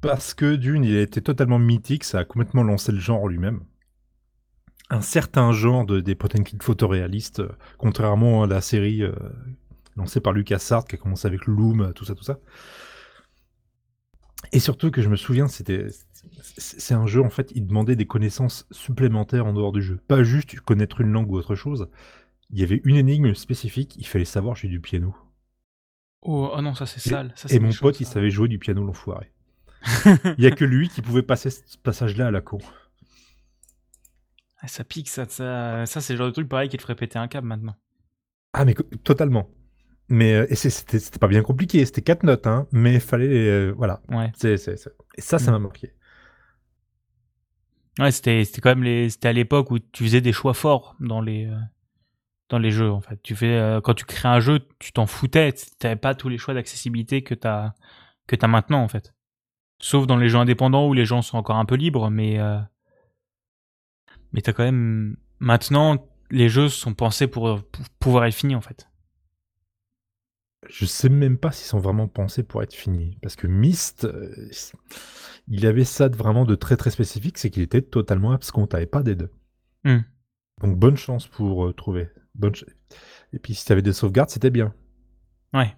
[0.02, 3.62] Parce que d'une, il a été totalement mythique, ça a complètement lancé le genre lui-même.
[4.90, 6.30] Un certain genre de, des point
[6.60, 9.04] photoréalistes, euh, contrairement à la série
[9.96, 12.40] lancé par Lucas Sartre, qui a commencé avec Loom, tout ça, tout ça.
[14.52, 15.88] Et surtout que je me souviens, c'était
[16.58, 20.24] c'est un jeu en fait, il demandait des connaissances supplémentaires en dehors du jeu, pas
[20.24, 21.90] juste connaître une langue ou autre chose.
[22.52, 25.16] Il y avait une énigme spécifique, il fallait savoir jouer du piano.
[26.22, 27.34] Oh, oh non, ça c'est sale.
[27.50, 29.32] et mon pote, il savait jouer du piano l'enfoiré.
[30.38, 32.60] il y a que lui qui pouvait passer ce passage-là à la con.
[34.60, 36.96] Ah, ça pique, ça, ça, ça c'est le genre de truc pareil qui te ferait
[36.96, 37.76] péter un câble maintenant.
[38.54, 39.50] Ah mais totalement.
[40.12, 43.30] Mais euh, c'était pas bien compliqué, c'était quatre notes, hein, mais il fallait.
[43.30, 44.02] Euh, voilà.
[44.10, 44.30] Ouais.
[44.44, 44.76] Et ça,
[45.40, 45.54] ça mm.
[45.54, 45.94] m'a marqué.
[47.98, 51.46] Ouais, c'était quand même les, à l'époque où tu faisais des choix forts dans les,
[51.46, 51.56] euh,
[52.50, 53.24] dans les jeux, en fait.
[53.24, 56.54] Tu fais, quand tu crées un jeu, tu t'en foutais, t'avais pas tous les choix
[56.54, 57.72] d'accessibilité que t'as,
[58.28, 59.14] que as maintenant, en fait.
[59.80, 62.38] Sauf dans les jeux indépendants où les gens sont encore un peu libres, mais,
[64.34, 68.62] mais t'as quand même, maintenant, les jeux sont pensés pour, pour pouvoir être finis, en
[68.62, 68.91] fait
[70.70, 73.18] je sais même pas s'ils sont vraiment pensés pour être finis.
[73.22, 74.50] Parce que Myst, euh,
[75.48, 78.86] il avait ça de vraiment de très très spécifique, c'est qu'il était totalement abscon, t'avais
[78.86, 79.32] pas des deux.
[79.84, 80.00] Hmm.
[80.62, 82.10] Donc bonne chance pour euh, trouver.
[82.36, 82.54] Bonne
[83.34, 84.74] Et puis si t'avais des sauvegardes, c'était bien.
[85.54, 85.76] Ouais.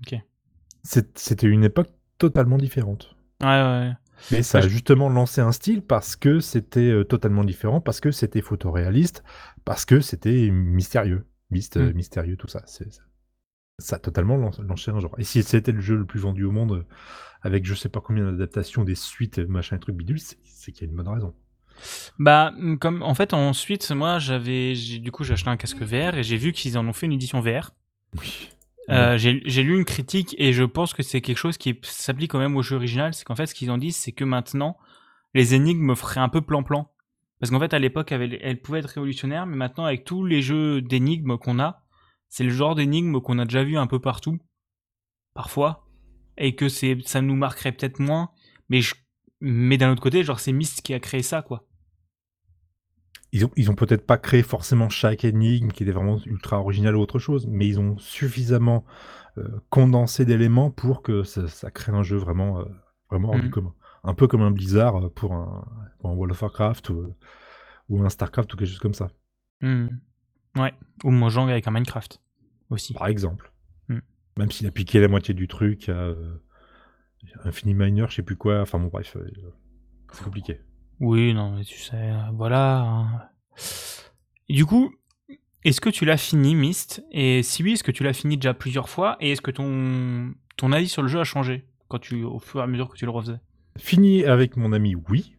[0.00, 0.18] Ok.
[0.82, 1.88] C'était une époque
[2.18, 3.16] totalement différente.
[3.40, 3.92] Ouais, ouais.
[4.30, 8.10] Mais ça a justement lancé un style parce que c'était euh, totalement différent, parce que
[8.10, 9.24] c'était photoréaliste,
[9.64, 11.26] parce que c'était mystérieux.
[11.50, 11.92] Myst, hmm.
[11.92, 12.62] mystérieux, tout ça.
[12.66, 13.02] C'est ça
[13.80, 15.14] ça a totalement lancé un genre.
[15.18, 16.86] Et si c'était le jeu le plus vendu au monde, euh,
[17.42, 20.90] avec je sais pas combien d'adaptations, des suites, machin, truc bidule, c'est qu'il y a
[20.90, 21.34] une bonne raison.
[22.18, 26.16] Bah, mm, comme en fait, ensuite, moi, j'avais, du coup, j'ai acheté un casque VR
[26.16, 27.72] et j'ai vu qu'ils en ont fait une édition VR.
[28.18, 28.50] Oui.
[28.88, 32.40] Euh, j'ai lu une critique et je pense que c'est quelque chose qui s'applique quand
[32.40, 33.14] même au jeu original.
[33.14, 34.76] C'est qu'en fait, ce qu'ils en disent, c'est que maintenant,
[35.32, 36.90] les énigmes feraient un peu plan-plan.
[37.38, 40.82] Parce qu'en fait, à l'époque, elles pouvaient être révolutionnaires, mais maintenant, avec tous les jeux
[40.82, 41.82] d'énigmes qu'on a,
[42.30, 44.38] c'est le genre d'énigme qu'on a déjà vu un peu partout,
[45.34, 45.86] parfois,
[46.38, 48.30] et que c'est, ça nous marquerait peut-être moins,
[48.68, 48.80] mais,
[49.40, 51.66] mais d'un autre côté, genre c'est Myst qui a créé ça, quoi.
[53.32, 56.96] Ils ont, ils ont peut-être pas créé forcément chaque énigme qui était vraiment ultra original
[56.96, 58.84] ou autre chose, mais ils ont suffisamment
[59.38, 62.64] euh, condensé d'éléments pour que ça, crée un jeu vraiment, euh,
[63.08, 63.50] vraiment hors du mm.
[63.50, 63.74] commun.
[64.02, 65.64] Un peu comme un Blizzard pour un,
[66.02, 67.14] World of Warcraft ou,
[68.02, 69.10] un Starcraft ou quelque chose comme ça.
[69.60, 69.88] Mm.
[70.56, 72.20] Ouais, ou Mojang avec un Minecraft
[72.70, 72.94] aussi.
[72.94, 73.52] Par exemple.
[73.88, 74.00] Hmm.
[74.36, 76.38] Même s'il a piqué la moitié du truc à euh,
[77.64, 78.60] Miner, je sais plus quoi.
[78.60, 79.28] Enfin bon, bref, euh,
[80.12, 80.60] c'est compliqué.
[81.00, 82.80] Oui, non, mais tu sais, euh, voilà.
[82.80, 83.22] Hein.
[84.48, 84.92] du coup,
[85.64, 87.04] est-ce que tu l'as fini, Myst?
[87.10, 89.16] Et si oui, est-ce que tu l'as fini déjà plusieurs fois?
[89.20, 92.60] Et est-ce que ton, ton avis sur le jeu a changé quand tu, au fur
[92.60, 93.40] et à mesure que tu le refaisais?
[93.76, 95.36] Fini avec mon ami, oui.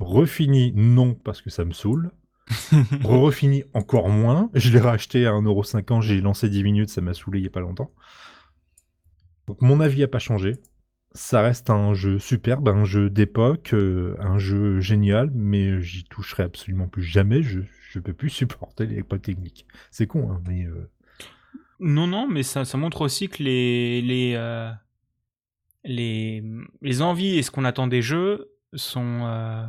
[0.00, 2.10] Refini, non, parce que ça me saoule.
[3.04, 4.50] refini encore moins.
[4.54, 7.50] Je l'ai racheté à 1,50€, j'ai lancé 10 minutes, ça m'a saoulé il n'y a
[7.50, 7.90] pas longtemps.
[9.46, 10.56] Donc mon avis n'a pas changé.
[11.12, 16.44] Ça reste un jeu superbe, un jeu d'époque, euh, un jeu génial, mais j'y toucherai
[16.44, 17.42] absolument plus jamais.
[17.42, 17.60] Je
[17.96, 19.66] ne peux plus supporter les époques techniques.
[19.90, 20.66] C'est con, hein, mais.
[20.66, 20.88] Euh,
[21.80, 24.70] non, non, mais ça, montre aussi que les, les, euh,
[25.82, 26.44] les,
[26.80, 29.66] les envies et ce qu'on attend des jeux sont,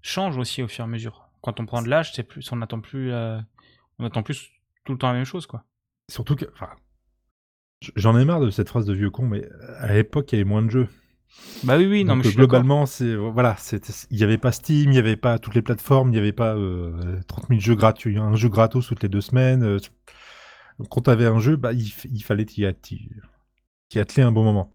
[0.00, 2.60] changent aussi au fur et à mesure quand on prend de l'âge, c'est plus, on
[2.60, 3.38] attend plus, euh,
[4.00, 4.50] on attend plus
[4.84, 5.62] tout le temps la même chose, quoi.
[6.10, 6.46] Surtout que,
[7.94, 10.48] j'en ai marre de cette phrase de vieux con, mais à l'époque, il y avait
[10.48, 10.88] moins de jeux.
[11.62, 13.56] Bah oui, oui, non, mais je globalement, c'est voilà,
[14.10, 16.32] il n'y avait pas Steam, il n'y avait pas toutes les plateformes, il n'y avait
[16.32, 19.62] pas 30 euh, 000 jeux gratuits, un jeu gratos toutes les deux semaines.
[19.62, 19.78] Euh,
[20.90, 24.72] quand tu avais un jeu, bah, il, fallait t'y atteler un bon moment.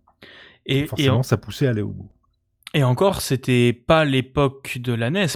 [0.65, 2.12] Et, forcément, ça poussait à aller au bout.
[2.73, 5.27] Et encore, c'était pas l'époque de la NES,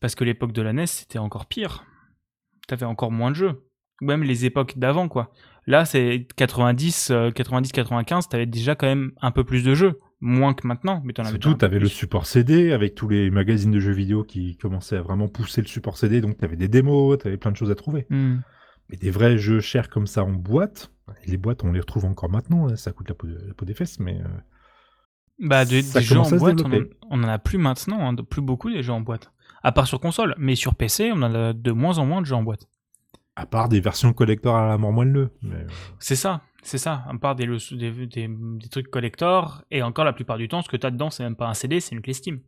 [0.00, 1.84] parce que l'époque de la NES, c'était encore pire.
[2.68, 3.62] t'avais encore moins de jeux.
[4.00, 5.30] Même les époques d'avant, quoi.
[5.66, 9.98] Là, c'est 90, 90, 95, t'avais déjà quand même un peu plus de jeux.
[10.20, 13.72] Moins que maintenant, mais t'en avais peu t'avais le support CD avec tous les magazines
[13.72, 16.20] de jeux vidéo qui commençaient à vraiment pousser le support CD.
[16.20, 18.06] Donc, t'avais des démos, t'avais plein de choses à trouver.
[18.10, 18.36] Hmm.
[18.88, 20.92] Mais des vrais jeux chers comme ça en boîte,
[21.24, 22.68] et les boîtes, on les retrouve encore maintenant.
[22.68, 24.28] hein, ça coûte la peau, de- la peau des fesses, mais euh,
[25.42, 26.70] Bah, des jeux en boîte, on
[27.10, 29.30] on en a plus maintenant, hein, de- plus beaucoup des jeux en boîte.
[29.62, 32.26] À part sur console, mais sur PC, on en a de moins en moins de
[32.26, 32.66] jeux en boîte.
[33.36, 35.30] à part des versions collector à la mort moelleux.
[35.42, 35.66] Mais, euh,
[35.98, 37.04] C'est ça, c'est ça.
[37.08, 40.68] À part des, des, des, des trucs collector, et encore la plupart du temps, ce
[40.68, 42.40] que t'as dedans, c'est même pas un CD, c'est une clé Steam.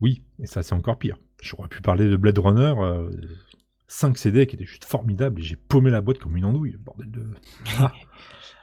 [0.00, 1.16] oui, et ça, c'est encore pire.
[1.42, 2.74] J'aurais pu parler de Blade Runner.
[2.78, 3.10] euh,
[3.88, 6.76] 5 CD qui étaient juste formidables et j'ai paumé la boîte comme une andouille.
[6.78, 7.26] Bordel de.
[7.80, 7.92] Ah.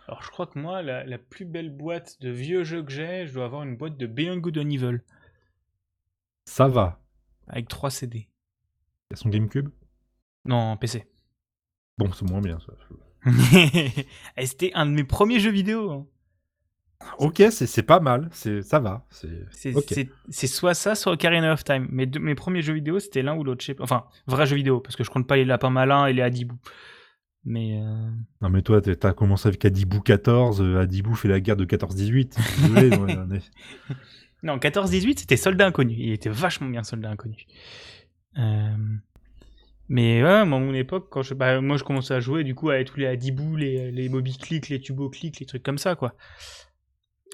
[0.07, 3.27] Alors, je crois que moi, la, la plus belle boîte de vieux jeux que j'ai,
[3.27, 4.99] je dois avoir une boîte de Beyond Good and Evil,
[6.45, 7.01] Ça va.
[7.47, 8.19] avec 3 CD.
[8.19, 9.69] Il y a son GameCube?
[10.45, 11.05] Non, PC.
[11.97, 12.73] Bon, c'est moins bien ça.
[14.37, 15.91] Et C'était un de mes premiers jeux vidéo.
[15.91, 16.07] hein.
[17.19, 18.29] Ok, c'est pas mal.
[18.31, 19.05] C'est ça va.
[19.11, 21.87] C'est soit ça, soit Ocarina of Time.
[21.91, 23.65] Mes, deux- mes premiers jeux vidéo, c'était l'un ou l'autre.
[23.79, 26.57] Enfin, vrai jeu vidéo, parce que je compte pas les lapins malins et les Adibou.
[27.49, 27.79] Mais.
[27.81, 28.09] euh,
[28.41, 30.61] Non mais toi, t'as commencé avec Adibou 14.
[30.61, 32.37] euh, Adibou fait la guerre de 14-18.
[32.61, 33.51] Désolé, ouais, on est-
[34.43, 35.95] Non, 14-18, c'était Soldat Inconnu.
[35.97, 37.45] Il était vachement bien Soldat Inconnu.
[38.37, 38.75] Euh,
[39.89, 42.53] Mais ouais, moi, à mon époque, quand je, bah, moi je commençais à jouer du
[42.53, 46.15] coup avec tous les Adibou, les, les les Tubo Click, les trucs comme ça, quoi.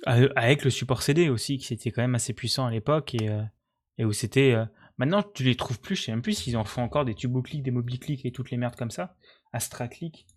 [0.07, 3.29] Euh, Avec le support CD aussi, qui était quand même assez puissant à l'époque et,
[3.29, 3.41] euh,
[3.97, 4.53] et où c'était.
[4.53, 4.65] euh,
[4.99, 7.41] Maintenant, tu les trouves plus, je sais même plus s'ils en font encore des Tubo
[7.41, 9.15] Click, des Moby Click et toutes les merdes comme ça.
[9.53, 10.27] Astra Click.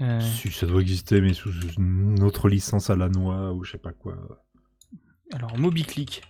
[0.00, 3.72] Euh, Si ça doit exister, mais sous une autre licence à la noix ou je
[3.72, 4.16] sais pas quoi.
[5.32, 6.22] alors, Moby Click.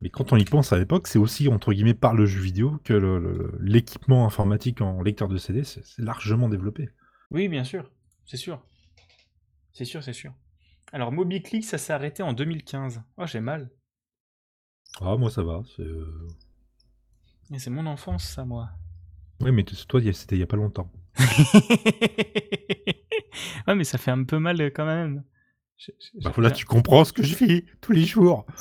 [0.00, 2.80] Mais quand on y pense à l'époque, c'est aussi entre guillemets par le jeu vidéo
[2.84, 2.94] que
[3.60, 6.88] l'équipement informatique en lecteur de CD, c'est c'est largement développé.
[7.30, 7.90] Oui, bien sûr,
[8.26, 8.60] c'est sûr.
[9.72, 10.34] C'est sûr, c'est sûr.
[10.92, 13.02] Alors, MobiClick, ça s'est arrêté en 2015.
[13.16, 13.70] Oh, j'ai mal.
[15.00, 15.62] Ah moi ça va.
[15.74, 16.28] c'est, euh,
[17.70, 18.70] mon enfance, ça, moi.
[19.42, 20.90] Oui, mais toi, c'était il y a pas longtemps.
[23.66, 25.24] ouais, mais ça fait un peu mal euh, quand même.
[25.76, 28.46] Je- je- Bah voilà, tu comprends ce que je vis tous les jours.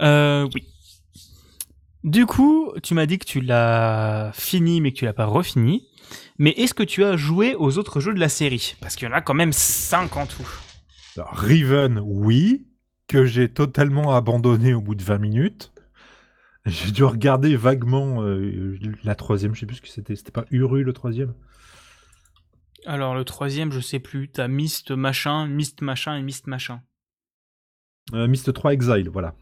[0.00, 0.66] Euh, oui.
[2.04, 5.86] Du coup, tu m'as dit que tu l'as fini, mais que tu l'as pas refini.
[6.38, 8.76] Mais est-ce que tu as joué aux autres jeux de la série?
[8.80, 10.48] Parce qu'il y en a quand même 5 en tout.
[11.16, 12.66] Alors, Riven, oui,
[13.06, 15.69] que j'ai totalement abandonné au bout de 20 minutes.
[16.66, 20.16] J'ai dû regarder vaguement euh, la troisième, je sais plus ce que c'était.
[20.16, 21.34] C'était pas Uru le troisième?
[22.86, 24.30] Alors, le troisième, je sais plus.
[24.30, 26.82] T'as Mist machin, Mist machin et Mist machin.
[28.14, 29.34] euh, Myst 3 Exile, voilà.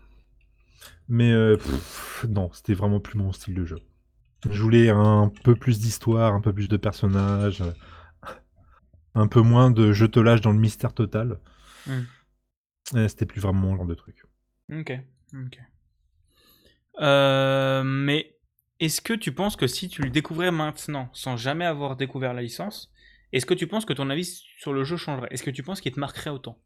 [1.08, 3.78] Mais euh, pff, non, c'était vraiment plus mon style de jeu.
[4.48, 7.72] Je voulais un peu plus d'histoire, un peu plus de personnages, euh,
[9.14, 11.40] un peu moins de je te lâche dans le mystère total.
[11.86, 12.02] Hmm.
[13.08, 14.24] C'était plus vraiment mon genre de truc.
[14.72, 14.92] Ok,
[15.34, 15.58] ok.
[17.00, 18.36] Euh, mais
[18.80, 22.42] est-ce que tu penses que si tu le découvrais maintenant, sans jamais avoir découvert la
[22.42, 22.92] licence,
[23.32, 24.24] est-ce que tu penses que ton avis
[24.58, 25.28] sur le jeu changerait?
[25.30, 26.58] Est-ce que tu penses qu'il te marquerait autant?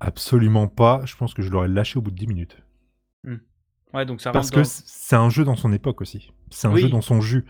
[0.00, 1.02] Absolument pas.
[1.04, 2.56] Je pense que je l'aurais lâché au bout de 10 minutes.
[3.94, 6.32] Ouais, donc ça Parce que dans- c'est un jeu dans son époque aussi.
[6.50, 6.80] C'est un Oui.
[6.80, 7.44] jeu dans son jus.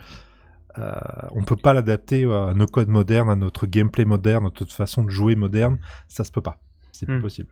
[0.76, 0.90] Euh,
[1.30, 5.04] on peut pas l'adapter à nos codes modernes, à notre gameplay moderne, à notre façon
[5.04, 5.78] de jouer moderne.
[6.08, 6.58] Ça se peut pas.
[6.90, 7.18] C'est Hmm.
[7.18, 7.48] pas possible.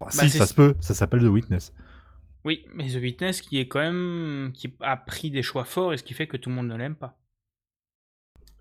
[0.00, 0.74] Bah, Bah, si, ça se peut.
[0.80, 1.74] Ça s'appelle The Witness.
[2.44, 5.96] Oui, mais The Witness qui est quand même qui a pris des choix forts et
[5.96, 7.18] ce qui fait que tout le monde ne l'aime pas.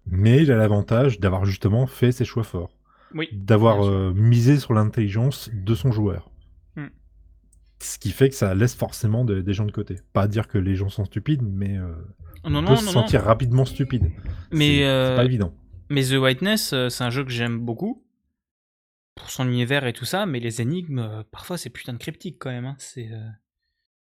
[0.05, 2.77] Mais il a l'avantage d'avoir justement fait ses choix forts.
[3.13, 3.27] Oui.
[3.31, 6.29] D'avoir euh, misé sur l'intelligence de son joueur.
[6.75, 6.87] Hmm.
[7.79, 9.97] Ce qui fait que ça laisse forcément de- des gens de côté.
[10.13, 11.87] Pas dire que les gens sont stupides, mais euh,
[12.45, 14.11] Non, on non, peut non, se sentir rapidement stupide.
[14.51, 15.53] Mais, C'est- euh, pas évident.
[15.89, 18.05] Mais The Whiteness, c'est un jeu que j'aime beaucoup
[19.15, 22.49] pour son univers et tout ça, mais les énigmes, parfois c'est putain de cryptique quand
[22.49, 22.65] même.
[22.65, 22.75] hein.
[22.79, 23.19] C'est euh,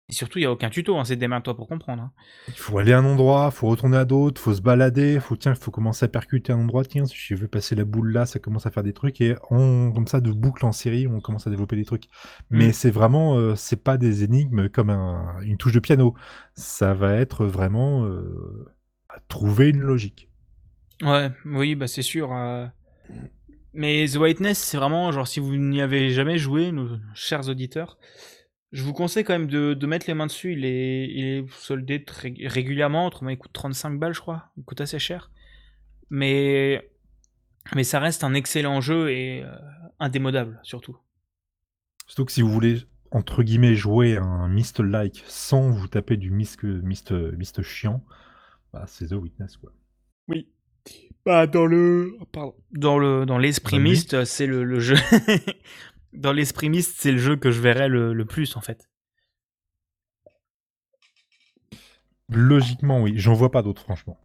[0.10, 2.04] et surtout il y a aucun tuto, hein, c'est démerde-toi pour comprendre.
[2.04, 2.12] hein.
[2.48, 5.56] Il faut aller à un endroit, faut retourner à d'autres, faut se balader, faut tiens,
[5.56, 6.84] faut commencer à percuter un endroit.
[6.86, 9.36] Tiens, si je veux passer la boule là, ça commence à faire des trucs et
[9.50, 12.06] on, comme ça de boucle en série, on commence à développer des trucs.
[12.52, 12.72] Mais Mm.
[12.72, 16.14] c'est vraiment, euh, c'est pas des énigmes comme un- une touche de piano.
[16.56, 18.66] Ça va être vraiment euh,
[19.10, 20.30] à trouver une logique.
[21.02, 22.34] Ouais, oui, bah c'est sûr.
[22.34, 22.68] euh.
[23.74, 27.98] Mais The Whiteness, c'est vraiment genre si vous n'y avez jamais joué, nos chers auditeurs,
[28.76, 30.54] je vous conseille quand même de, de mettre les mains dessus.
[30.54, 34.52] Il est, il est soldé très régulièrement, autrement il coûte 35 balles, je crois.
[34.58, 35.32] Il coûte assez cher.
[36.10, 36.92] Mais,
[37.74, 39.56] mais ça reste un excellent jeu et euh,
[40.00, 40.98] indémodable surtout.
[42.06, 47.62] Surtout que si vous voulez entre guillemets, jouer un Myst-like sans vous taper du Myst
[47.62, 48.04] chiant,
[48.74, 49.72] bah, c'est The Witness, quoi.
[50.28, 50.50] Oui.
[51.26, 52.18] Bah, dans le.
[52.34, 52.56] Pardon.
[52.72, 54.96] Dans le dans l'esprit Myst, c'est le, le, jeu.
[56.16, 58.90] dans l'esprit Myst, c'est le jeu que je verrais le, le plus, en fait.
[62.30, 63.14] Logiquement, oui.
[63.16, 64.18] J'en vois pas d'autres, franchement.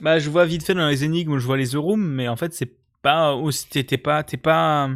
[0.00, 2.36] Bah, je vois vite fait dans les énigmes, je vois les The Room, mais en
[2.36, 3.68] fait, c'est pas aussi.
[3.68, 4.24] T'es pas.
[4.24, 4.90] T'es pas.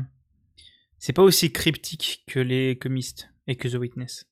[0.98, 4.26] C'est pas aussi cryptique que les que Myst et que The Witness.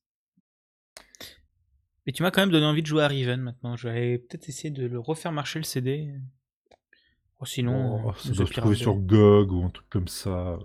[2.07, 3.77] Mais tu m'as quand même donné envie de jouer à Riven maintenant.
[3.77, 6.12] Je vais peut-être essayer de le refaire marcher le CD.
[7.40, 10.59] Oh, sinon, oh, ça doit se trouver sur GOG ou un truc comme ça.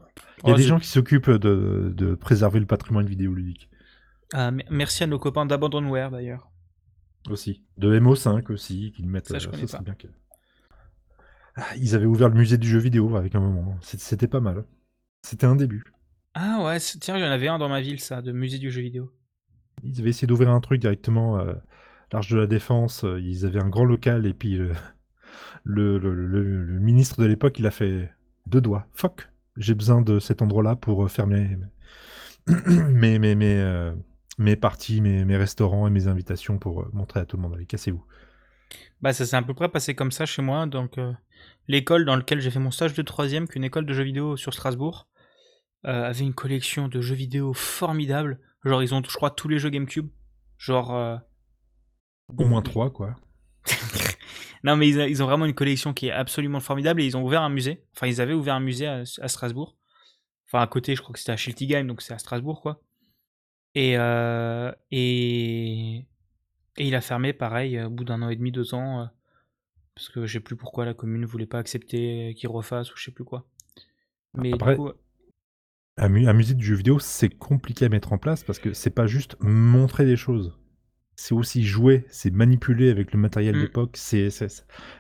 [0.44, 3.70] Il y a oh, des gens qui s'occupent de, de, préserver le patrimoine vidéoludique.
[4.34, 6.52] Ah, merci à nos copains d'Abandonware d'ailleurs.
[7.30, 7.64] Aussi.
[7.78, 9.28] De MO5 aussi, qui mettent.
[9.28, 9.80] Ça, je euh, pas.
[9.80, 9.96] Bien
[11.56, 13.78] ah, ils avaient ouvert le musée du jeu vidéo avec un moment.
[13.82, 14.64] C'était pas mal.
[15.24, 15.84] C'était un début.
[16.34, 18.72] Ah ouais, tiens, il y en avait un dans ma ville, ça, de musée du
[18.72, 19.12] jeu vidéo.
[19.84, 21.56] Ils avaient essayé d'ouvrir un truc directement à euh,
[22.14, 23.04] l'Arche de la Défense.
[23.04, 24.58] Euh, ils avaient un grand local et puis
[25.64, 28.12] le, le, ministre de l'époque, il a fait
[28.48, 28.88] deux doigts.
[28.94, 31.58] Fuck, j'ai besoin de cet endroit-là pour faire mes,
[32.48, 33.94] mes, mes, mes,
[34.38, 37.54] mes parties, mes, mes, restaurants et mes invitations pour montrer à tout le monde.
[37.56, 38.04] Allez, cassez-vous.
[39.02, 40.66] Bah, ça s'est à peu près passé comme ça chez moi.
[40.66, 40.98] Donc,
[41.68, 44.54] l'école dans laquelle j'ai fait mon stage de troisième, qu'une école de jeux vidéo sur
[44.54, 45.08] Strasbourg,
[45.86, 48.40] euh, avait une collection de jeux vidéo formidable.
[48.66, 50.10] Genre, ils ont, je crois, tous les jeux GameCube.
[50.58, 50.94] Genre.
[50.94, 51.18] Euh,
[52.38, 53.16] Au moins trois, quoi.
[54.64, 57.42] non, mais ils, ont vraiment une collection qui est absolument formidable et ils ont ouvert
[57.42, 57.84] un musée.
[57.96, 59.78] Enfin, ils avaient ouvert un musée à, Strasbourg.
[60.48, 62.82] Enfin, à côté, je crois que c'était à Schiltigheim, donc c'est à Strasbourg, quoi.
[63.76, 65.98] Et, euh, et,
[66.78, 69.10] et il a fermé, pareil, au bout d'un an et demi, deux ans
[70.00, 73.04] parce que je sais plus pourquoi la commune voulait pas accepter qu'il refasse ou je
[73.04, 73.46] sais plus quoi.
[74.34, 74.92] Mais Après, du coup...
[75.98, 79.08] un, musée du jeu vidéo, c'est compliqué à mettre en place parce que c'est pas
[79.08, 80.58] juste montrer des choses.
[81.20, 83.62] C'est aussi jouer, c'est manipuler avec le matériel mm.
[83.62, 83.92] d'époque.
[83.96, 84.48] C'est ça,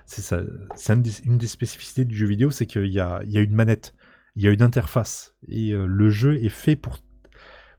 [0.05, 3.95] c'est une des spécificités du jeu vidéo, c'est qu'il y a, y a une manette,
[4.35, 6.97] il y a une interface et euh, le jeu est fait pour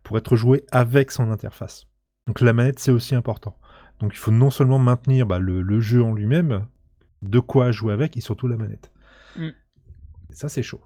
[0.03, 1.87] pour être joué avec son interface.
[2.27, 3.59] Donc la manette, c'est aussi important.
[4.01, 6.67] Donc il faut non seulement maintenir bah, le, le, jeu en lui-même,
[7.21, 8.91] de quoi jouer avec et surtout la manette.
[9.37, 9.51] Mm.
[10.31, 10.81] ça, c'est chaud.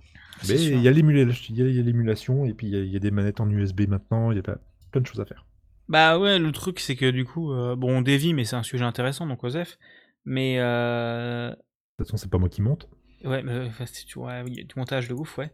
[0.49, 4.33] Mais il y a l'émulation et puis il y, a des manettes en USB maintenant,
[4.33, 4.59] il y a
[4.91, 5.47] plein de choses à faire.
[5.89, 8.63] Bah ouais, le truc c'est que du coup, euh, bon, on dévie, mais c'est un
[8.63, 9.79] sujet intéressant, donc Osef.
[10.25, 10.57] Mais.
[10.59, 11.51] Euh...
[11.51, 11.57] De
[11.99, 12.89] toute façon, c'est pas moi qui monte.
[13.25, 13.71] Ouais, mais
[14.07, 15.53] tu vois, il y a du montage de ouf, ouais.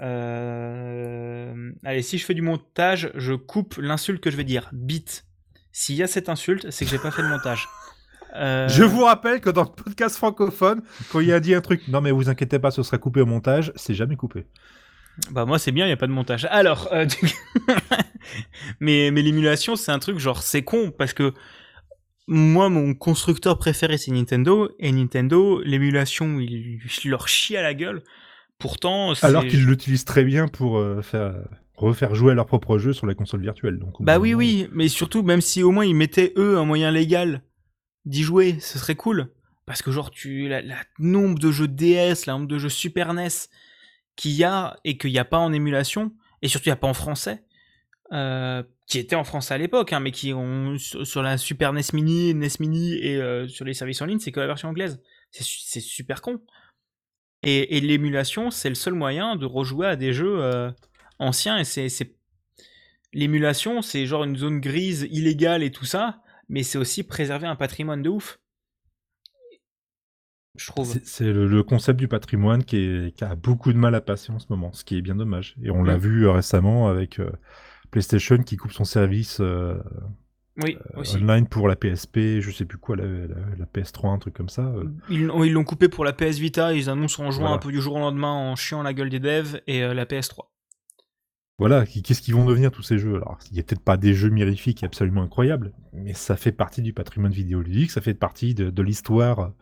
[0.00, 1.72] Euh...
[1.84, 4.70] Allez, si je fais du montage, je coupe l'insulte que je vais dire.
[4.72, 5.26] Bit.
[5.72, 7.68] S'il y a cette insulte, c'est que j'ai pas fait de montage.
[8.36, 11.86] Euh, Je vous rappelle que dans le podcast francophone, quand il a dit un truc,
[11.86, 14.44] non mais vous inquiétez pas, ce sera coupé au montage, c'est jamais coupé.
[15.30, 16.44] Bah moi c'est bien, il y a pas de montage.
[16.50, 17.06] Alors, euh,
[18.80, 21.32] mais, mais l'émulation c'est un truc genre c'est con parce que
[22.26, 28.02] moi mon constructeur préféré c'est Nintendo et Nintendo l'émulation il, leur chie à la gueule.
[28.58, 31.34] Pourtant, alors qu'ils l'utilisent très bien pour euh, faire
[31.76, 33.78] refaire jouer leur propre jeu sur la console virtuelle.
[33.78, 36.90] Donc, bah oui, oui, mais surtout, même si au moins ils mettaient eux un moyen
[36.90, 37.42] légal
[38.04, 39.32] d'y jouer, ce serait cool.
[39.66, 40.62] Parce que genre, tu, la,
[40.98, 43.28] nombre de jeux DS, la nombre de jeux Super NES
[44.16, 46.76] qu'il y a et qu'il n'y a pas en émulation, et surtout il n'y a
[46.76, 47.43] pas en français,
[48.14, 51.82] euh, qui étaient en français à l'époque, hein, mais qui ont sur, la Super NES
[51.94, 55.02] Mini, NES Mini et euh, sur les services en ligne, c'est que la version anglaise.
[55.30, 56.40] C'est super con.
[57.42, 60.70] Et, l'émulation, c'est le seul moyen de rejouer à des jeux euh,
[61.18, 62.14] anciens, et c'est
[63.12, 67.56] l'émulation, c'est genre une zone grise illégale et tout ça, mais c'est aussi préserver un
[67.56, 68.38] patrimoine de ouf.
[70.54, 71.00] Je trouve.
[71.02, 74.72] C'est le, concept du patrimoine qui, a beaucoup de mal à passer en ce moment,
[74.72, 75.56] ce qui est bien dommage.
[75.64, 76.00] Et on l'a mm.
[76.00, 77.18] vu récemment avec
[77.94, 79.78] PlayStation qui coupe son service euh,
[81.14, 83.04] online pour la PSP, je sais plus quoi, la,
[83.72, 84.74] PS3, un truc comme ça.
[85.08, 87.94] Ils l'ont coupé pour la PS Vita, ils annoncent en juin un peu du jour
[87.94, 90.46] au lendemain en chiant la gueule des devs et la PS3
[91.58, 93.14] voilà, qu'est-ce qu'ils vont devenir tous ces jeux?
[93.14, 96.82] Alors, il n'y a peut-être pas des jeux mirifiques absolument incroyables, mais ça fait partie
[96.82, 99.52] du patrimoine vidéoludique, ça fait partie de, l'histoire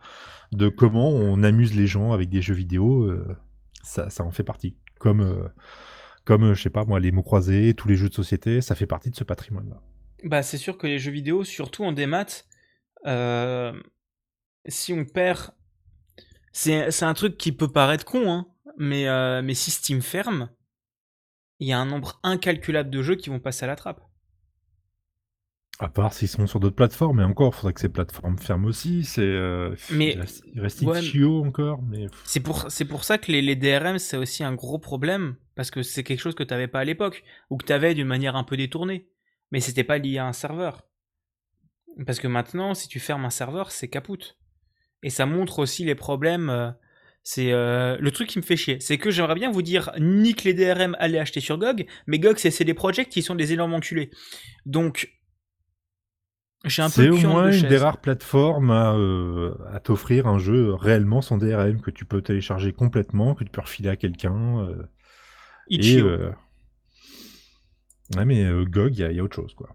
[0.51, 3.03] de comment on amuse les gens avec des jeux vidéo.
[3.03, 3.37] Euh,
[3.83, 4.75] ça, en fait partie.
[4.99, 5.47] Comme, euh,
[6.25, 8.87] comme, je sais pas moi, les mots croisés, tous les jeux de société, ça fait
[8.87, 9.81] partie de ce patrimoine-là.
[10.23, 12.45] Bah, c'est sûr que les jeux vidéo, surtout en démat,
[13.05, 13.73] euh,
[14.67, 15.51] si on perd.
[16.51, 19.07] C'est un truc qui peut paraître con, hein, mais,
[19.41, 20.49] mais si Steam ferme
[21.63, 24.01] il y a un nombre incalculable de jeux qui vont passer à la trappe.
[25.79, 28.67] À part s'ils sont sur d'autres plateformes, mais encore, il faudrait que ces plateformes ferment
[28.67, 29.03] aussi.
[29.05, 30.17] C'est, euh, mais
[30.53, 31.81] il reste, encore.
[31.81, 32.07] Mais...
[32.25, 35.35] C'est pour, c'est pour ça que les, DRM, c'est aussi un gros problème.
[35.55, 37.93] Parce que c'est quelque chose que tu n'avais pas à l'époque, ou que tu avais
[37.93, 39.09] d'une manière un peu détournée.
[39.51, 40.87] Mais c'était pas lié à un serveur.
[42.05, 44.37] Parce que maintenant, si tu fermes un serveur, c'est capoute.
[45.03, 46.49] Et ça montre aussi les problèmes.
[46.49, 46.71] Euh,
[47.23, 48.79] c'est euh, le truc qui me fait chier.
[48.79, 52.37] C'est que j'aimerais bien vous dire nique les DRM, allez acheter sur GOG, mais GOG
[52.37, 54.11] c'est CD Projekt qui sont des énormes enculés.
[54.65, 55.09] Donc
[56.65, 57.03] j'ai un peu.
[57.03, 61.37] C'est au moins une des rares plateformes à, euh, à t'offrir un jeu réellement sans
[61.37, 64.59] DRM que tu peux télécharger complètement, que tu peux refiler à quelqu'un.
[64.59, 64.83] Euh,
[65.69, 66.31] et ouais,
[68.25, 69.69] mais GOG, il y, a autre chose quoi.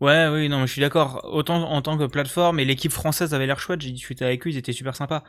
[0.00, 1.28] Ouais, oui, non, je suis d'accord.
[1.32, 4.50] Autant en tant que plateforme, et l'équipe française avait l'air chouette, j'ai discuté avec eux,
[4.50, 5.24] ils étaient super sympas.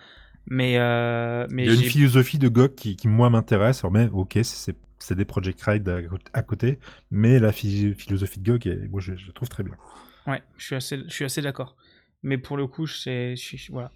[0.47, 3.83] Mais, euh, mais il y a une philosophie de GOG qui, qui moi m'intéresse.
[3.91, 6.79] Mais ok, c'est des Project Ride à, côté,
[7.11, 9.75] mais la philosophie de GOG, moi je, la trouve très bien.
[10.27, 11.75] Ouais, je suis assez, je suis assez d'accord.
[12.23, 13.35] Mais pour le coup, c'est
[13.69, 13.91] voilà.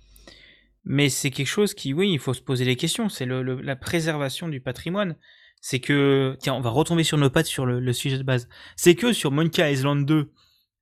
[0.86, 3.10] Mais c'est quelque chose qui, oui, il faut se poser les questions.
[3.10, 5.16] C'est le, la préservation du patrimoine.
[5.62, 8.48] C'est que, tiens, on va retomber sur nos pattes sur le, le sujet de base.
[8.76, 10.32] C'est que sur Monkey Island 2,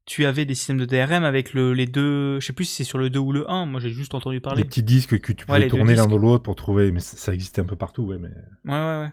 [0.05, 2.83] tu avais des systèmes de DRM avec le, les deux, je sais plus si c'est
[2.83, 4.61] sur le 2 ou le 1, moi j'ai juste entendu parler.
[4.61, 7.61] Les petits disques que tu pouvais tourner l'un dans l'autre pour trouver, mais ça, existait
[7.61, 8.17] un peu partout, ouais.
[8.19, 8.29] Mais...
[8.65, 9.11] Ouais, ouais, ouais.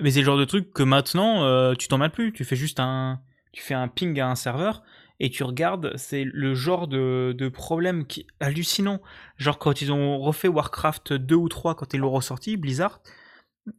[0.00, 2.56] Mais c'est le genre de truc que maintenant, euh, tu t'en mets plus, tu fais
[2.56, 3.20] juste un,
[3.52, 4.82] tu fais un ping à un serveur
[5.20, 9.00] et tu regardes, c'est le genre de, de problème qui hallucinant.
[9.36, 13.00] Genre quand ils ont refait Warcraft 2 ou 3 quand ils l'ont ressorti, Blizzard,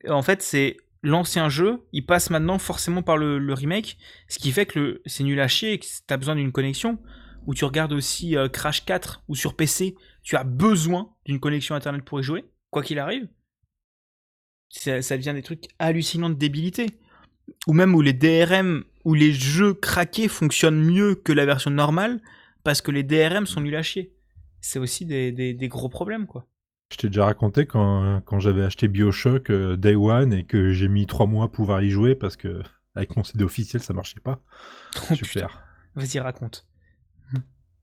[0.08, 4.65] en fait c'est l'ancien jeu, il passe maintenant forcément par le, remake, ce qui fait
[4.65, 7.00] que c'est nul à chier et que t'as besoin d'une connexion.
[7.46, 11.76] Ou tu regardes aussi euh, Crash 4 ou sur PC, tu as besoin d'une connexion
[11.76, 13.28] internet pour y jouer, quoi qu'il arrive.
[14.70, 16.88] Ça, devient des trucs hallucinants de débilité.
[17.68, 22.20] Ou même où les DRM ou les jeux craqués fonctionnent mieux que la version normale
[22.63, 24.15] parce que les DRM sont nuls à chier.
[24.60, 26.48] C'est aussi des gros problèmes, quoi.
[26.91, 30.88] Je t'ai déjà raconté quand, quand j'avais acheté Bioshock euh, Day One et que j'ai
[30.88, 32.62] mis trois mois à pouvoir y jouer parce que
[32.93, 34.39] avec mon CD officiel ça marchait pas.
[35.12, 35.63] Oh, Super.
[35.95, 36.67] Vas-y raconte.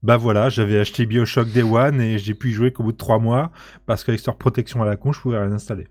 [0.03, 2.97] Bah voilà, j'avais acheté Bioshock Day One et j'ai pu y jouer qu'au bout de
[2.97, 3.53] trois mois
[3.87, 5.87] parce qu'avec leur protection à la con je pouvais rien installer.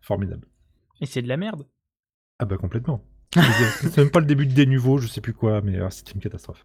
[0.00, 0.48] Formidable.
[1.00, 1.66] Et c'est de la merde.
[2.38, 3.04] Ah bah complètement.
[3.34, 6.12] c'est même pas le début de des nouveaux, je sais plus quoi, mais ah, c'était
[6.12, 6.64] une catastrophe.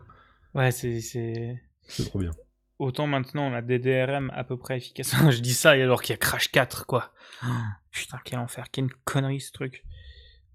[0.55, 1.01] Ouais, c'est.
[1.01, 2.31] C'est trop bien.
[2.77, 5.15] Autant maintenant on a des DRM à peu près efficaces.
[5.31, 7.13] je dis ça alors qu'il y a Crash 4 quoi.
[7.91, 9.85] putain quel enfer, quelle connerie ce truc.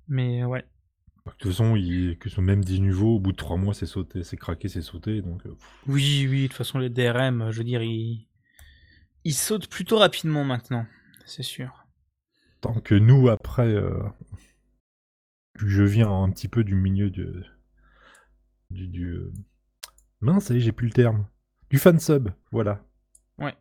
[0.09, 0.65] Mais ouais.
[1.27, 2.19] De toute façon, il...
[2.19, 4.83] que ce même 10 niveaux, au bout de 3 mois c'est sauté, c'est craqué, c'est
[4.83, 5.23] sauté.
[5.23, 5.45] Donc...
[5.47, 5.55] Euh,
[5.87, 8.27] oui, oui, de toute façon les DRM, je veux dire, ils,
[9.25, 10.87] ils sautent plutôt rapidement maintenant,
[11.27, 11.87] c'est sûr.
[12.61, 14.03] Tant que nous, après, euh...
[15.55, 17.45] je viens un petit peu du milieu de...
[18.71, 18.89] du...
[18.89, 19.07] du...
[19.13, 19.33] Euh,
[20.21, 21.27] mince, j'ai plus le terme.
[21.71, 22.85] Du fansub, voilà.
[23.39, 23.55] Ouais.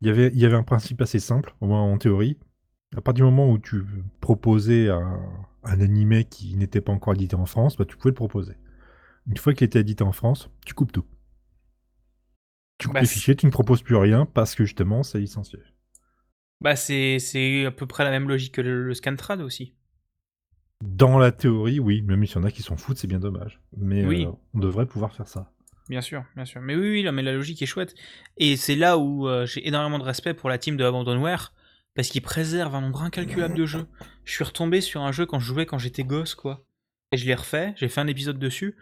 [0.00, 2.38] Il y avait, il y avait un principe assez simple, au moins en théorie.
[2.96, 3.84] À partir du moment où tu
[4.20, 5.20] proposais un,
[5.64, 8.54] un animé qui n'était pas encore édité en France, bah, tu pouvais le proposer.
[9.26, 11.06] Une fois qu'il était édité en France, tu coupes tout.
[12.78, 15.60] Tu coupes bah, les fichiers, tu ne proposes plus rien parce que justement, c'est licencié.
[16.60, 19.74] Bah, c'est, à peu près la même logique que le, Scantrad aussi.
[20.82, 22.02] Dans la théorie, oui.
[22.02, 23.60] Même s'il y en a qui s'en foutent, c'est bien dommage.
[23.76, 24.26] Mais oui.
[24.26, 25.51] Euh, on devrait pouvoir faire ça.
[25.88, 26.60] Bien sûr, bien sûr.
[26.60, 27.94] Mais oui, oui, mais la logique est chouette.
[28.36, 31.52] Et c'est là où euh, j'ai énormément de respect pour la team de Abandonware,
[31.94, 33.86] parce qu'ils préservent un nombre incalculable de jeux.
[34.24, 36.64] Je suis retombé sur un jeu quand je jouais quand j'étais gosse, quoi.
[37.10, 38.76] Et je l'ai refait, j'ai fait un épisode dessus,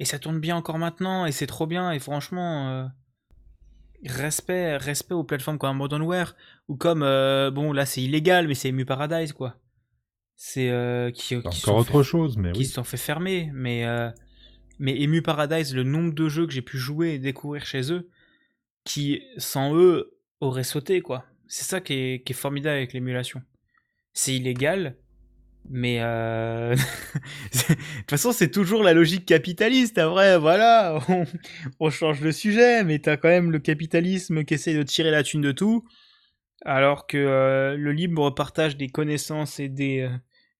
[0.00, 2.68] et ça tourne bien encore maintenant, et c'est trop bien, et franchement...
[2.68, 2.86] Euh,
[4.06, 6.34] respect, respect aux plateformes comme Abandonware,
[6.68, 7.02] ou comme...
[7.02, 9.56] Euh, bon, là c'est illégal, mais c'est Emu Paradise, quoi.
[10.36, 11.12] C'est...
[11.14, 12.64] qui, encore autre chose, mais Qui oui.
[12.66, 13.84] se sont fait fermer, mais
[14.80, 18.08] mais Emu Paradise, le nombre de jeux que j'ai pu jouer et découvrir chez eux,
[18.82, 21.26] qui sans eux auraient sauté, quoi.
[21.46, 23.42] C'est ça qui est, formidable avec l'émulation.
[24.14, 24.96] C'est illégal,
[25.68, 26.74] mais euh...
[27.52, 29.98] de toute façon, c'est toujours la logique capitaliste.
[29.98, 30.98] À vrai, voilà,
[31.78, 35.22] on, change le sujet, mais t'as quand même le capitalisme qui essaie de tirer la
[35.22, 35.84] thune de tout,
[36.64, 40.08] alors que euh, le libre partage des connaissances et euh,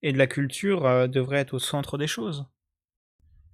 [0.02, 2.44] de la culture devrait être au centre des choses.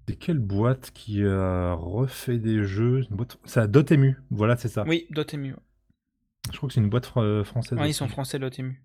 [0.08, 3.02] C'est quelle boîte qui a refait des jeux
[3.44, 4.84] C'est à Dotemu, voilà, c'est ça.
[4.86, 5.54] Oui, Dotemu.
[6.52, 7.78] Je crois que c'est une boîte française.
[7.80, 8.80] Oui, ils sont français, Dotemu.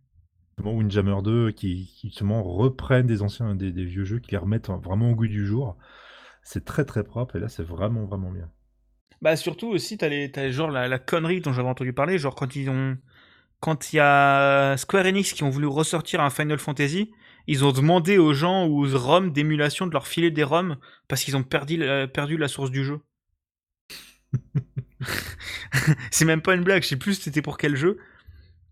[0.70, 5.12] Windjammer 2 qui, qui justement reprennent des anciens, des, vieux jeux, qui les remettent vraiment
[5.12, 5.78] au goût du jour.
[6.44, 8.50] C'est très très propre et là c'est vraiment vraiment bien.
[9.22, 12.36] Bah surtout aussi t'as les, as genre la, la connerie dont j'avais entendu parler, genre
[12.36, 12.98] quand ils ont,
[13.60, 17.12] quand il y a Square Enix qui ont voulu ressortir un Final Fantasy,
[17.48, 20.78] ils ont demandé aux gens ou aux ROM d'émulation de leur filer des ROM
[21.08, 21.84] parce qu'ils ont perdu,
[22.14, 23.00] perdu la source du jeu.
[26.12, 27.98] c'est même pas une blague, je sais plus c'était pour quel jeu.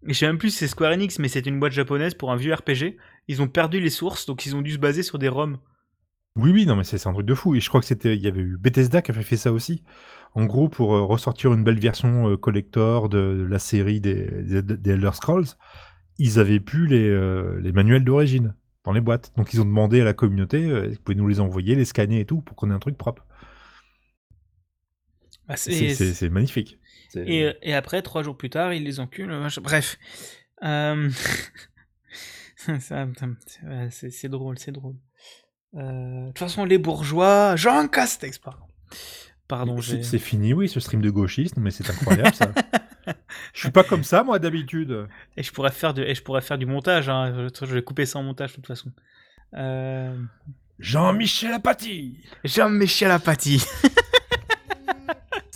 [0.04, 2.38] Je sais même plus si c'est Square Enix, mais c'est une boîte japonaise pour un
[2.38, 2.98] vieux RPG.
[3.28, 5.58] ils ont perdu les sources, donc ils ont dû se baser sur des ROM.
[6.36, 7.56] Oui, oui, non, mais c'est un truc de fou.
[7.56, 9.84] Et je crois que c'était, il y avait eu Bethesda qui avait fait ça aussi.
[10.36, 14.62] En gros, pour euh, ressortir une belle version euh, collector de, la série des, des,
[14.62, 15.48] des Elder Scrolls,
[16.20, 18.54] ils avaient plus les, euh, les manuels d'origine
[18.84, 19.32] dans les boîtes.
[19.38, 22.20] Donc ils ont demandé à la communauté, euh, vous pouvez nous les envoyer, les scanner
[22.20, 23.26] et tout, pour qu'on ait un truc propre.
[25.48, 26.78] Bah, C'est magnifique.
[27.10, 29.34] C'est- Et, et après, trois jours plus tard, ils les enculent.
[29.64, 29.98] Bref.
[30.64, 31.10] Euh,
[32.58, 34.96] c'est- drôle, c'est drôle.
[35.76, 35.80] Euh,
[36.24, 37.56] De toute façon, les bourgeois.
[37.56, 38.66] Jean Castex, pardon.
[39.48, 39.82] Pardon.
[39.82, 42.52] C'est fini, oui, ce stream de gauchiste, mais c'est incroyable ça.
[43.54, 45.08] Je suis pas comme ça, moi, d'habitude.
[45.38, 46.04] Et je pourrais faire, de...
[46.04, 47.10] et je pourrais faire du montage.
[47.10, 47.50] Hein.
[47.60, 48.92] Je je vais couper ça en montage de toute façon.
[49.56, 50.16] Euh...
[50.80, 53.64] Jean-Michel Apathy Jean-Michel Apathy.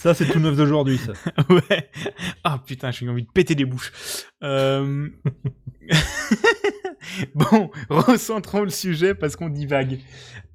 [0.03, 1.13] Ça, c'est tout neuf d'aujourd'hui, ça.
[1.49, 1.89] ouais.
[2.43, 3.93] Ah putain, j'ai envie de péter des bouches.
[4.43, 5.07] Euh...
[7.35, 10.01] bon, recentrons le sujet parce qu'on divague.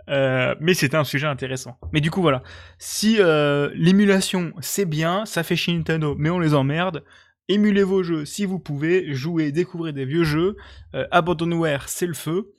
[0.09, 1.78] Euh, mais c'était un sujet intéressant.
[1.92, 2.42] Mais du coup, voilà.
[2.78, 7.04] Si euh, l'émulation, c'est bien, ça fait chez Nintendo, mais on les emmerde.
[7.48, 10.56] Émulez vos jeux si vous pouvez, jouez, découvrez des vieux jeux.
[10.94, 12.52] Euh, Abandonware, c'est le feu.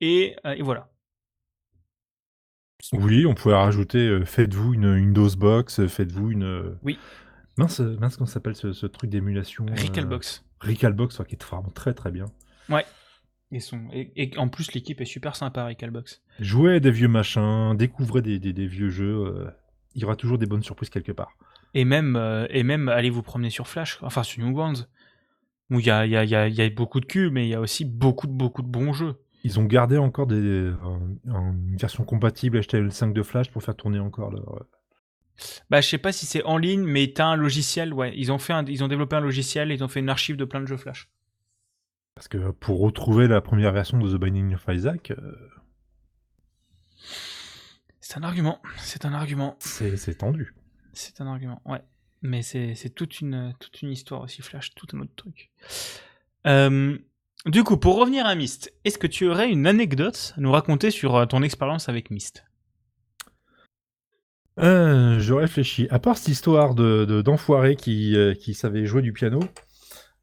[0.00, 0.90] Et, et voilà.
[2.92, 6.76] Oui, on pourrait rajouter faites-vous une, une dose box, faites-vous une.
[6.82, 6.98] Oui.
[7.56, 10.44] Mince, mince, comment ça s'appelle ce, ce truc d'émulation Recalbox.
[10.60, 12.26] Recalbox, ouais, qui est vraiment très très bien.
[13.52, 13.80] Et, son...
[13.92, 16.22] et, et en plus, l'équipe est super sympa, Recalbox.
[16.40, 19.26] Jouez à des vieux machins, découvrez des, des- des vieux jeux.
[19.26, 19.50] euh,
[19.94, 21.32] il y aura toujours des bonnes surprises quelque part.
[21.74, 24.88] Et même, euh, et même allez vous promener sur Flash, enfin sur Newgrounds,
[25.70, 27.04] où il y a, il y, a, il y, a, il y a beaucoup de
[27.06, 29.16] cul, mais il y a aussi beaucoup de, beaucoup de bons jeux.
[29.44, 33.74] Ils ont gardé encore des, un- un- une version compatible HTML5 de Flash pour faire
[33.76, 34.54] tourner encore leur.
[34.56, 34.64] euh,
[35.68, 38.12] Bah, je sais pas si c'est en ligne, mais t'as un logiciel, ouais.
[38.16, 40.44] Ils ont, fait un- ils ont développé un logiciel, ils ont fait une archive de
[40.44, 41.08] plein de jeux Flash.
[42.14, 45.32] Parce que pour retrouver la première version de The Binding of Isaac, euh,
[48.00, 50.54] C'est un argument, c'est un argument, c'est tendu.
[50.92, 51.80] c'est un argument, ouais.
[52.20, 55.50] Mais c'est toute une, toute une histoire aussi Flash, tout un autre truc.
[56.46, 56.96] Euh,
[57.46, 60.92] du coup, pour revenir à Myst, est-ce que tu aurais une anecdote à nous raconter
[60.92, 62.44] sur euh, ton expérience avec Myst?
[64.60, 65.88] Euh, je réfléchis.
[65.90, 69.40] À part cette histoire de de- d'enfoiré qui, euh, qui savait jouer du piano,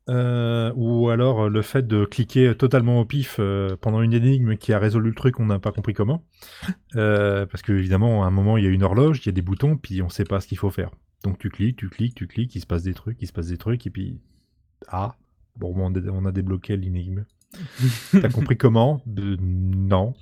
[0.09, 4.57] euh, ou alors euh, le fait de cliquer totalement au pif euh, pendant une énigme
[4.57, 6.23] qui a résolu le truc, on n'a pas compris comment.
[6.95, 9.31] Euh, parce que évidemment, à un moment, il y a une horloge, il y a
[9.31, 10.89] des boutons, puis on sait pas ce qu'il faut faire.
[11.23, 13.47] Donc tu cliques, tu cliques, tu cliques, il se passe des trucs, il se passe
[13.47, 14.19] des trucs, et puis
[14.87, 15.15] ah,
[15.55, 17.25] bon, on a- on a débloqué l'énigme.
[18.11, 19.01] T'as compris comment?
[19.05, 20.13] De- Non.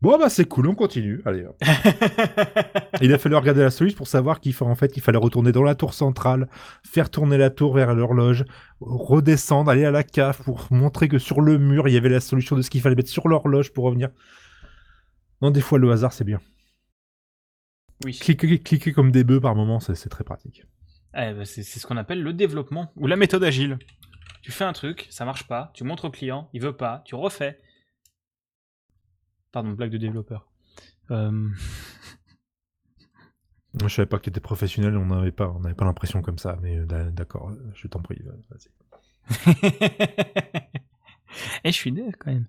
[0.00, 1.20] Bon bah c'est cool, on continue.
[1.24, 1.44] Allez.
[3.00, 5.64] Il a fallu regarder la solution pour savoir qu'il en fait, il fallait retourner dans
[5.64, 6.48] la tour centrale,
[6.84, 8.44] faire tourner la tour vers l'horloge,
[8.80, 12.20] redescendre, aller à la cave pour montrer que sur le mur, il y avait la
[12.20, 14.10] solution de ce qu'il fallait mettre sur l'horloge pour revenir.
[15.42, 16.40] Non, des fois, le hasard, c'est bien.
[18.04, 18.16] Oui.
[18.16, 20.64] Cliquer, cliquer comme des bœufs par moment, c'est très pratique.
[21.14, 23.78] Eh ben, c'est c'est ce qu'on appelle le développement ou la méthode agile.
[24.42, 27.14] Tu fais un truc, ça marche pas, tu montres au client, il veut pas, tu
[27.14, 27.58] refais.
[29.52, 30.46] Pardon, blague de développeur.
[31.10, 31.48] Euh,
[33.82, 36.38] je savais pas que tu étais professionnel, on n'avait pas, on n'avait pas l'impression comme
[36.38, 38.70] ça, mais euh, d'a- d'accord, je t'en prie, euh, vas-y.
[41.62, 42.46] Eh, je suis né quand même.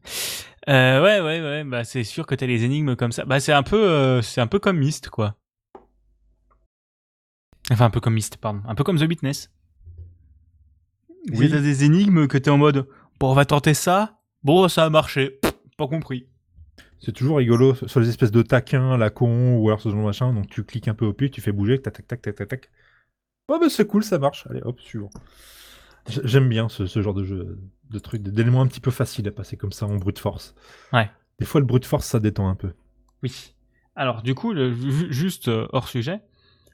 [0.69, 1.63] Euh, ouais, ouais, ouais.
[1.65, 3.25] Bah, c'est sûr que t'as les énigmes comme ça.
[3.25, 5.35] Bah, c'est un peu, euh, c'est un peu comme Myst, quoi.
[7.69, 8.61] Enfin, un peu comme Myst, pardon.
[8.65, 9.51] Un peu comme The Witness.
[11.33, 11.49] Oui.
[11.51, 12.87] T'as des énigmes que t'es en mode,
[13.19, 14.21] bon, on va tenter ça.
[14.43, 15.37] Bon, ça a marché.
[15.41, 16.27] Pff, Pas compris.
[16.99, 20.05] C'est toujours rigolo sur les espèces de taquins, la con, ou alors ce genre de
[20.05, 20.33] machin.
[20.33, 22.47] Donc tu cliques un peu au pied, tu fais bouger, tac tac tac tac tac
[22.47, 22.69] tac.
[23.47, 24.45] Oh bah c'est cool, ça marche.
[24.49, 25.09] Allez hop, suivant.
[26.23, 27.57] J'aime bien ce, ce genre de jeu,
[27.89, 30.55] de trucs, d'éléments un petit peu faciles à passer comme ça en brute force.
[30.91, 31.09] Ouais.
[31.39, 32.71] Des fois le brute force ça détend un peu.
[33.23, 33.53] Oui.
[33.95, 34.73] Alors, du coup, le-
[35.11, 36.21] juste euh, hors sujet,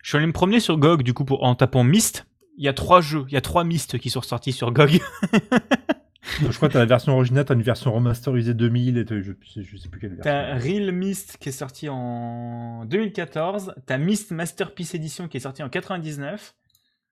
[0.03, 2.28] je suis allé me promener sur GOG, du coup, pour, en tapant Myst.
[2.57, 4.99] Il y a trois jeux, il y a trois Myst qui sont sortis sur GOG.
[6.41, 9.32] Je crois que t'as la version originale, t'as une version remasterisée 2000 et t'as- je,
[9.53, 10.71] sais- je sais plus quelle T'as version.
[10.73, 15.69] Real Myst qui est sorti en 2014, t'as Myst Masterpiece Edition qui est sorti en
[15.69, 16.55] 99,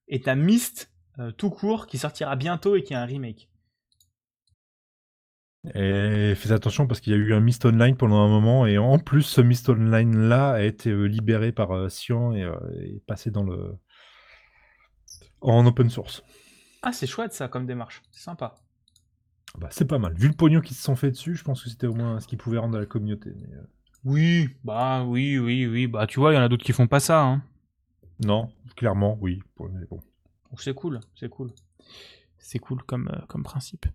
[0.07, 3.49] et t'as Myst euh, tout court qui sortira bientôt et qui est un remake.
[5.75, 8.77] Et fais attention parce qu'il y a eu un Mist Online pendant un moment et
[8.77, 12.55] en plus ce Mist Online là a été euh, libéré par euh, Cyan et, euh,
[12.81, 13.73] et passé dans le
[15.39, 16.23] en open source.
[16.81, 18.59] Ah, c'est chouette ça comme démarche, c'est sympa.
[19.59, 20.13] Bah, c'est pas mal.
[20.15, 22.27] Vu le pognon qui se sont fait dessus, je pense que c'était au moins ce
[22.27, 23.31] qu'ils pouvaient rendre à la communauté.
[23.35, 23.61] mais, euh,
[24.03, 26.87] Oui, bah oui, oui, oui, bah tu vois, il y en a d'autres qui font
[26.87, 27.43] pas ça, hein.
[28.25, 29.41] Non, clairement, oui.
[29.59, 29.99] Mais bon.
[30.49, 31.51] Donc c'est cool, c'est cool.
[32.37, 33.85] C'est cool comme, euh, comme principe.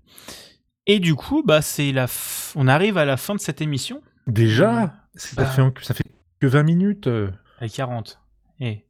[0.87, 4.01] Et du coup, bah, c'est la f- on arrive à la fin de cette émission.
[4.27, 5.47] Déjà ça, Bah.
[5.47, 6.05] fait, en- ça fait
[6.41, 7.07] que 20 minutes.
[7.09, 7.31] euh.
[7.61, 8.21] À 40.
[8.61, 8.85] Et...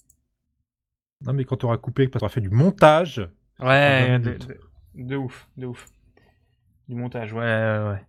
[1.23, 3.19] Non, mais quand tu auras coupé, quand tu auras fait du montage.
[3.59, 4.49] Ouais, 20 de, minutes.
[4.95, 5.87] de- de ouf, de ouf.
[6.89, 8.03] Du montage, ouais, ouais, ouais.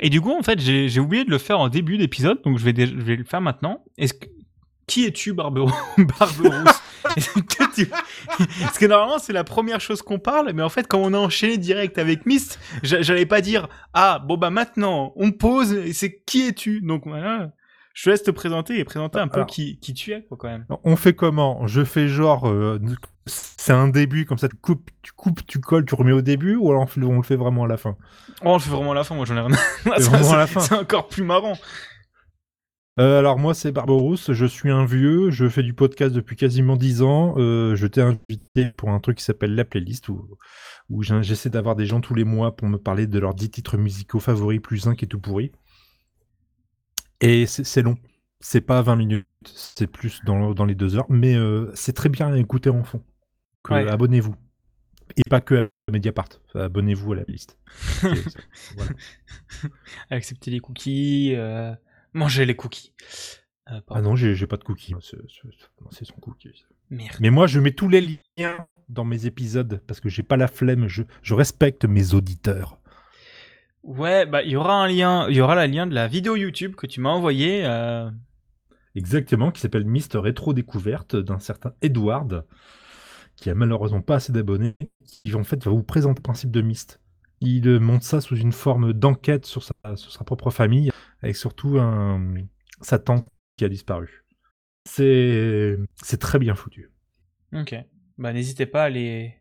[0.00, 2.64] Et du coup, en fait, j'ai oublié de le faire en début d'épisode, donc je
[2.64, 3.84] vais, je vais le faire maintenant.
[3.98, 4.26] Est-ce que...
[4.88, 5.70] Qui es-tu, Barberou
[6.18, 6.82] Barberousse
[8.60, 11.18] Parce que normalement, c'est la première chose qu'on parle, mais en fait, quand on a
[11.18, 15.92] enchaîné direct avec Myst, j'a- j'allais pas dire Ah, bon, bah maintenant, on pose, et
[15.92, 16.80] c'est qui es-tu?
[16.80, 17.52] Donc voilà,
[17.94, 20.48] je te laisse te présenter et présenter un peu qui, qui tu es, quoi, quand
[20.48, 20.66] même.
[20.84, 21.66] On fait comment?
[21.66, 22.48] Je fais genre.
[22.48, 22.80] euh,
[23.26, 26.56] c'est un début, comme ça, tu coupes, tu coupes, tu colles, tu remets au début,
[26.56, 27.96] ou alors on, fait- on le fait vraiment à la fin?
[28.40, 30.46] Oh, on le fait vraiment à la fin, moi j'en ai rien à...
[30.46, 31.54] C'est encore plus marrant.
[33.00, 36.76] Euh, alors moi c'est Barberousse, je suis un vieux, je fais du podcast depuis quasiment
[36.76, 37.34] 10 ans.
[37.38, 40.28] Euh, je t'ai invité pour un truc qui s'appelle la playlist où,
[40.90, 43.78] où j'essaie d'avoir des gens tous les mois pour me parler de leurs 10 titres
[43.78, 45.52] musicaux favoris plus un qui est tout pourri.
[47.22, 47.96] Et c'est long,
[48.40, 52.08] c'est pas 20 minutes, c'est plus dans, dans les deux heures, mais euh, c'est très
[52.08, 53.02] bien à écouter en fond.
[53.70, 53.88] Ouais.
[53.88, 54.34] Abonnez-vous.
[55.16, 57.22] Et pas que à Mediapart, abonnez-vous à la
[58.76, 58.90] voilà.
[60.10, 61.72] Accepter les cookies, euh,
[62.12, 62.92] manger les cookies.
[63.70, 66.64] Euh, Ah non, j'ai pas de cookies, c'est son cookie.
[66.90, 67.16] Merde.
[67.20, 70.48] Mais moi, je mets tous les liens dans mes épisodes parce que j'ai pas la
[70.48, 70.88] flemme.
[70.88, 72.81] Je, je respecte mes auditeurs.
[73.82, 76.36] Ouais, bah il y aura un lien, il y aura le lien de la vidéo
[76.36, 77.64] YouTube que tu m'as envoyé.
[77.64, 78.10] euh,
[78.94, 82.46] Exactement, qui s'appelle Mister Rétro Découverte d'un certain Edward,
[83.36, 86.60] qui a malheureusement pas assez d'abonnés, qui en fait va vous présenter le principe de
[86.60, 87.00] Myst.
[87.40, 90.90] Il euh, monte ça sous une forme d'enquête sur sa, sur sa propre famille,
[91.22, 92.34] avec surtout un,
[92.82, 93.26] sa tante
[93.56, 94.24] qui a disparu.
[94.84, 96.90] C'est c'est très bien foutu.
[97.52, 97.74] Ok.
[98.18, 99.34] Bah n'hésitez pas à aller,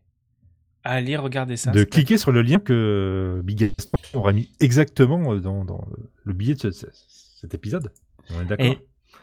[0.84, 1.71] à aller regarder ça.
[1.71, 5.86] de cliquer sur le lien que Big Gaston aura mis exactement dans, dans
[6.23, 6.88] le billet de ce- ce-
[7.41, 7.91] cet épisode.
[8.32, 8.75] On est d'accord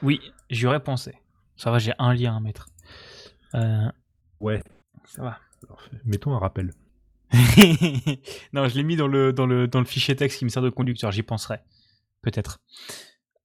[0.02, 1.14] oui, j'y aurais pensé.
[1.56, 2.68] Ça va, j'ai un lien à mettre.
[3.54, 3.88] Euh,
[4.40, 4.62] Ouais.
[5.04, 5.38] ça va.
[5.64, 6.72] Alors, mettons un rappel.
[8.52, 10.62] non, je l'ai mis dans le, dans, le, dans le fichier texte qui me sert
[10.62, 11.58] de conducteur, j'y penserai.
[12.22, 12.58] Peut-être.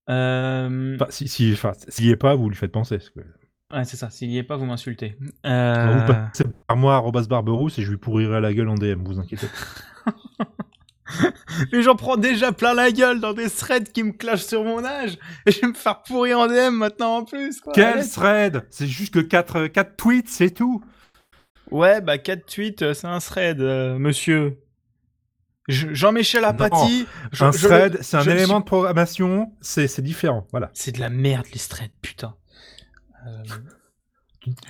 [0.10, 0.96] Euh...
[0.96, 2.98] Enfin, si, si, enfin, s'il y est pas, vous lui faites penser.
[2.98, 3.22] parce que-
[3.74, 5.16] Ouais, c'est ça, s'il y est pas, vous m'insultez.
[5.20, 6.06] Vous Euh...
[6.08, 10.12] passez par moi, barberousse, et je lui pourrirai la gueule en DM, vous inquiétez pas.
[11.72, 14.84] Mais j'en prends déjà plein la gueule dans des threads qui me clashent sur mon
[14.84, 15.18] âge.
[15.46, 17.74] Et je vais me faire pourrir en DM maintenant en plus, quoi.
[17.76, 18.10] Quel Allez.
[18.10, 20.84] thread C'est juste que 4, quatre tweets, c'est tout
[21.72, 24.58] Ouais, bah 4 tweets, euh, c'est un thread, euh, monsieur.
[25.68, 27.06] Je- Jean-Michel Apathy.
[27.32, 30.70] je- Un je- thread, c'est un élément suis- de programmation, c'est c'est différent, voilà.
[30.74, 32.36] C'est de la merde, les threads, putain.
[33.28, 33.44] Euh,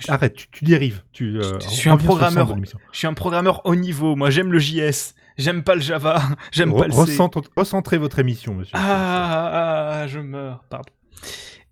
[0.08, 1.02] Arrête, tu, tu dérives.
[1.12, 2.54] Tu, euh, Je suis un programmeur.
[2.92, 4.14] je suis un programmeur haut niveau.
[4.14, 5.14] Moi, j'aime le JS.
[5.36, 6.22] J'aime pas le Java.
[6.52, 7.00] J'aime pas Re- le C.
[7.00, 8.70] recentre- recentrez votre émission, monsieur.
[8.76, 10.92] Ah, ah, ah, je meurs, pardon.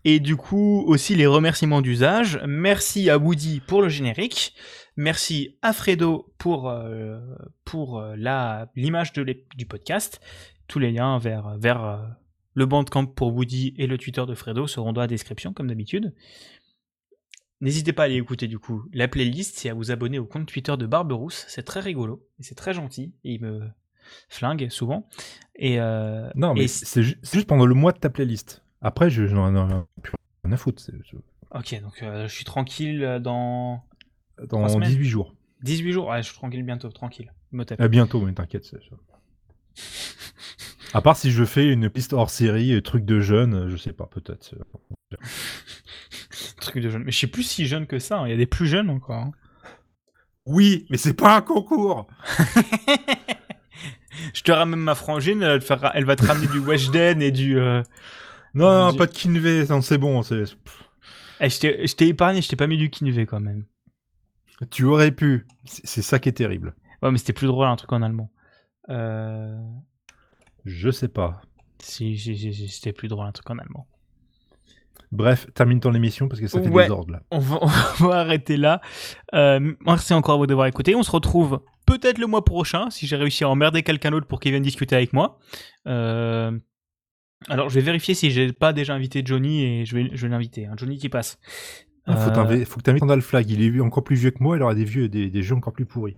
[0.04, 2.40] Et du coup, aussi les remerciements d'usage.
[2.44, 4.52] Merci à Woody pour le générique.
[4.96, 7.20] Merci à Fredo pour, euh,
[7.64, 8.16] pour euh,
[8.74, 10.20] l'image du podcast.
[10.66, 12.02] Tous les liens vers, vers
[12.54, 16.12] le bandcamp pour Woody et le Twitter de Fredo seront dans la description, comme d'habitude.
[17.62, 20.46] N'hésitez pas à aller écouter du coup la playlist et à vous abonner au compte
[20.46, 21.44] Twitter de Barberousse.
[21.48, 23.14] C'est très rigolo et c'est très gentil.
[23.24, 23.60] Et il me
[24.28, 25.08] flingue souvent.
[25.56, 28.62] Et, euh, Non, mais et- c'est ju- c'est juste pendant le mois de ta playlist.
[28.80, 30.12] Après, je n'en ai plus
[30.44, 30.82] rien à foutre.
[31.54, 33.84] Ok, donc euh, je suis tranquille euh, dans
[34.48, 34.88] Dans semaines.
[34.88, 35.34] 18 jours.
[35.62, 36.08] 18 jours.
[36.08, 37.32] Ouais, je suis tranquille bientôt, tranquille.
[37.52, 37.80] Me tape.
[37.80, 38.74] À bientôt, mais t'inquiète.
[40.94, 44.06] À part si je fais une piste hors série, truc de jeune, je sais pas,
[44.06, 44.54] peut-être.
[46.72, 47.02] Truc de jeune.
[47.04, 48.20] Mais je suis plus si jeune que ça.
[48.20, 48.26] hein.
[48.26, 49.16] Il y a des plus jeunes encore.
[49.16, 49.32] hein.
[50.46, 52.06] Oui, mais c'est pas un concours
[54.34, 55.42] Je te ramène ma frangine.
[55.42, 57.58] Elle, te fera- elle va te ramener du Weshden et du.
[57.58, 57.82] euh,
[58.54, 60.22] Non, pas de Kinvey, non, c'est bon.
[60.22, 60.44] c'est-
[61.40, 62.40] eh, je t'ai épargné.
[62.42, 63.64] Je t'ai pas mis du Kinvé quand même.
[64.70, 65.46] Tu aurais pu.
[65.64, 66.74] C'est c'est ça qui est terrible.
[67.02, 68.30] Ouais, mais c'était plus drôle un truc en allemand.
[68.88, 69.58] Euh...
[70.64, 71.42] Je sais pas.
[71.80, 73.88] Si, si, si, si, c'était plus drôle un truc en allemand.
[75.12, 76.86] Bref, termine ton émission parce que ça fait Ouais.
[76.86, 77.20] des ordres là.
[77.30, 77.58] On va,
[78.00, 78.80] on va arrêter là.
[79.34, 80.94] Euh, merci encore à vous d'avoir écouté.
[80.94, 84.40] On se retrouve peut-être le mois prochain si j'ai réussi à emmerder quelqu'un d'autre pour
[84.40, 85.38] qu'il vienne discuter avec moi.
[85.86, 86.50] Euh,
[87.48, 90.28] alors je vais vérifier si j'ai pas déjà invité Johnny et je vais, je vais
[90.30, 90.66] l'inviter.
[90.66, 90.72] hein.
[90.76, 91.38] Johnny qui passe.
[92.06, 93.50] Ah, faut Euh, faut que t'invites Randall Flag.
[93.50, 95.72] Il est encore plus vieux que moi, il aura des vieux des, des jeux encore
[95.72, 96.16] plus pourris.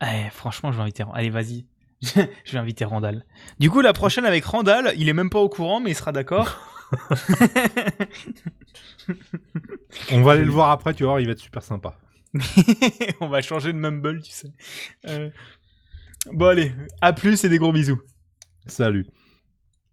[0.00, 1.04] eh, franchement, je vais inviter.
[1.12, 1.66] Allez, vas-y.
[2.02, 3.24] je vais inviter Randall.
[3.60, 6.12] Du coup, la prochaine avec Randall, il est même pas au courant, mais il sera
[6.12, 6.60] d'accord.
[10.10, 11.98] On va aller le voir après, tu vas voir, il va être super sympa.
[13.20, 14.52] on va changer de mumble, tu sais.
[15.06, 15.30] Euh,
[16.30, 18.00] Bon allez, à plus et des gros bisous.
[18.66, 19.06] Salut.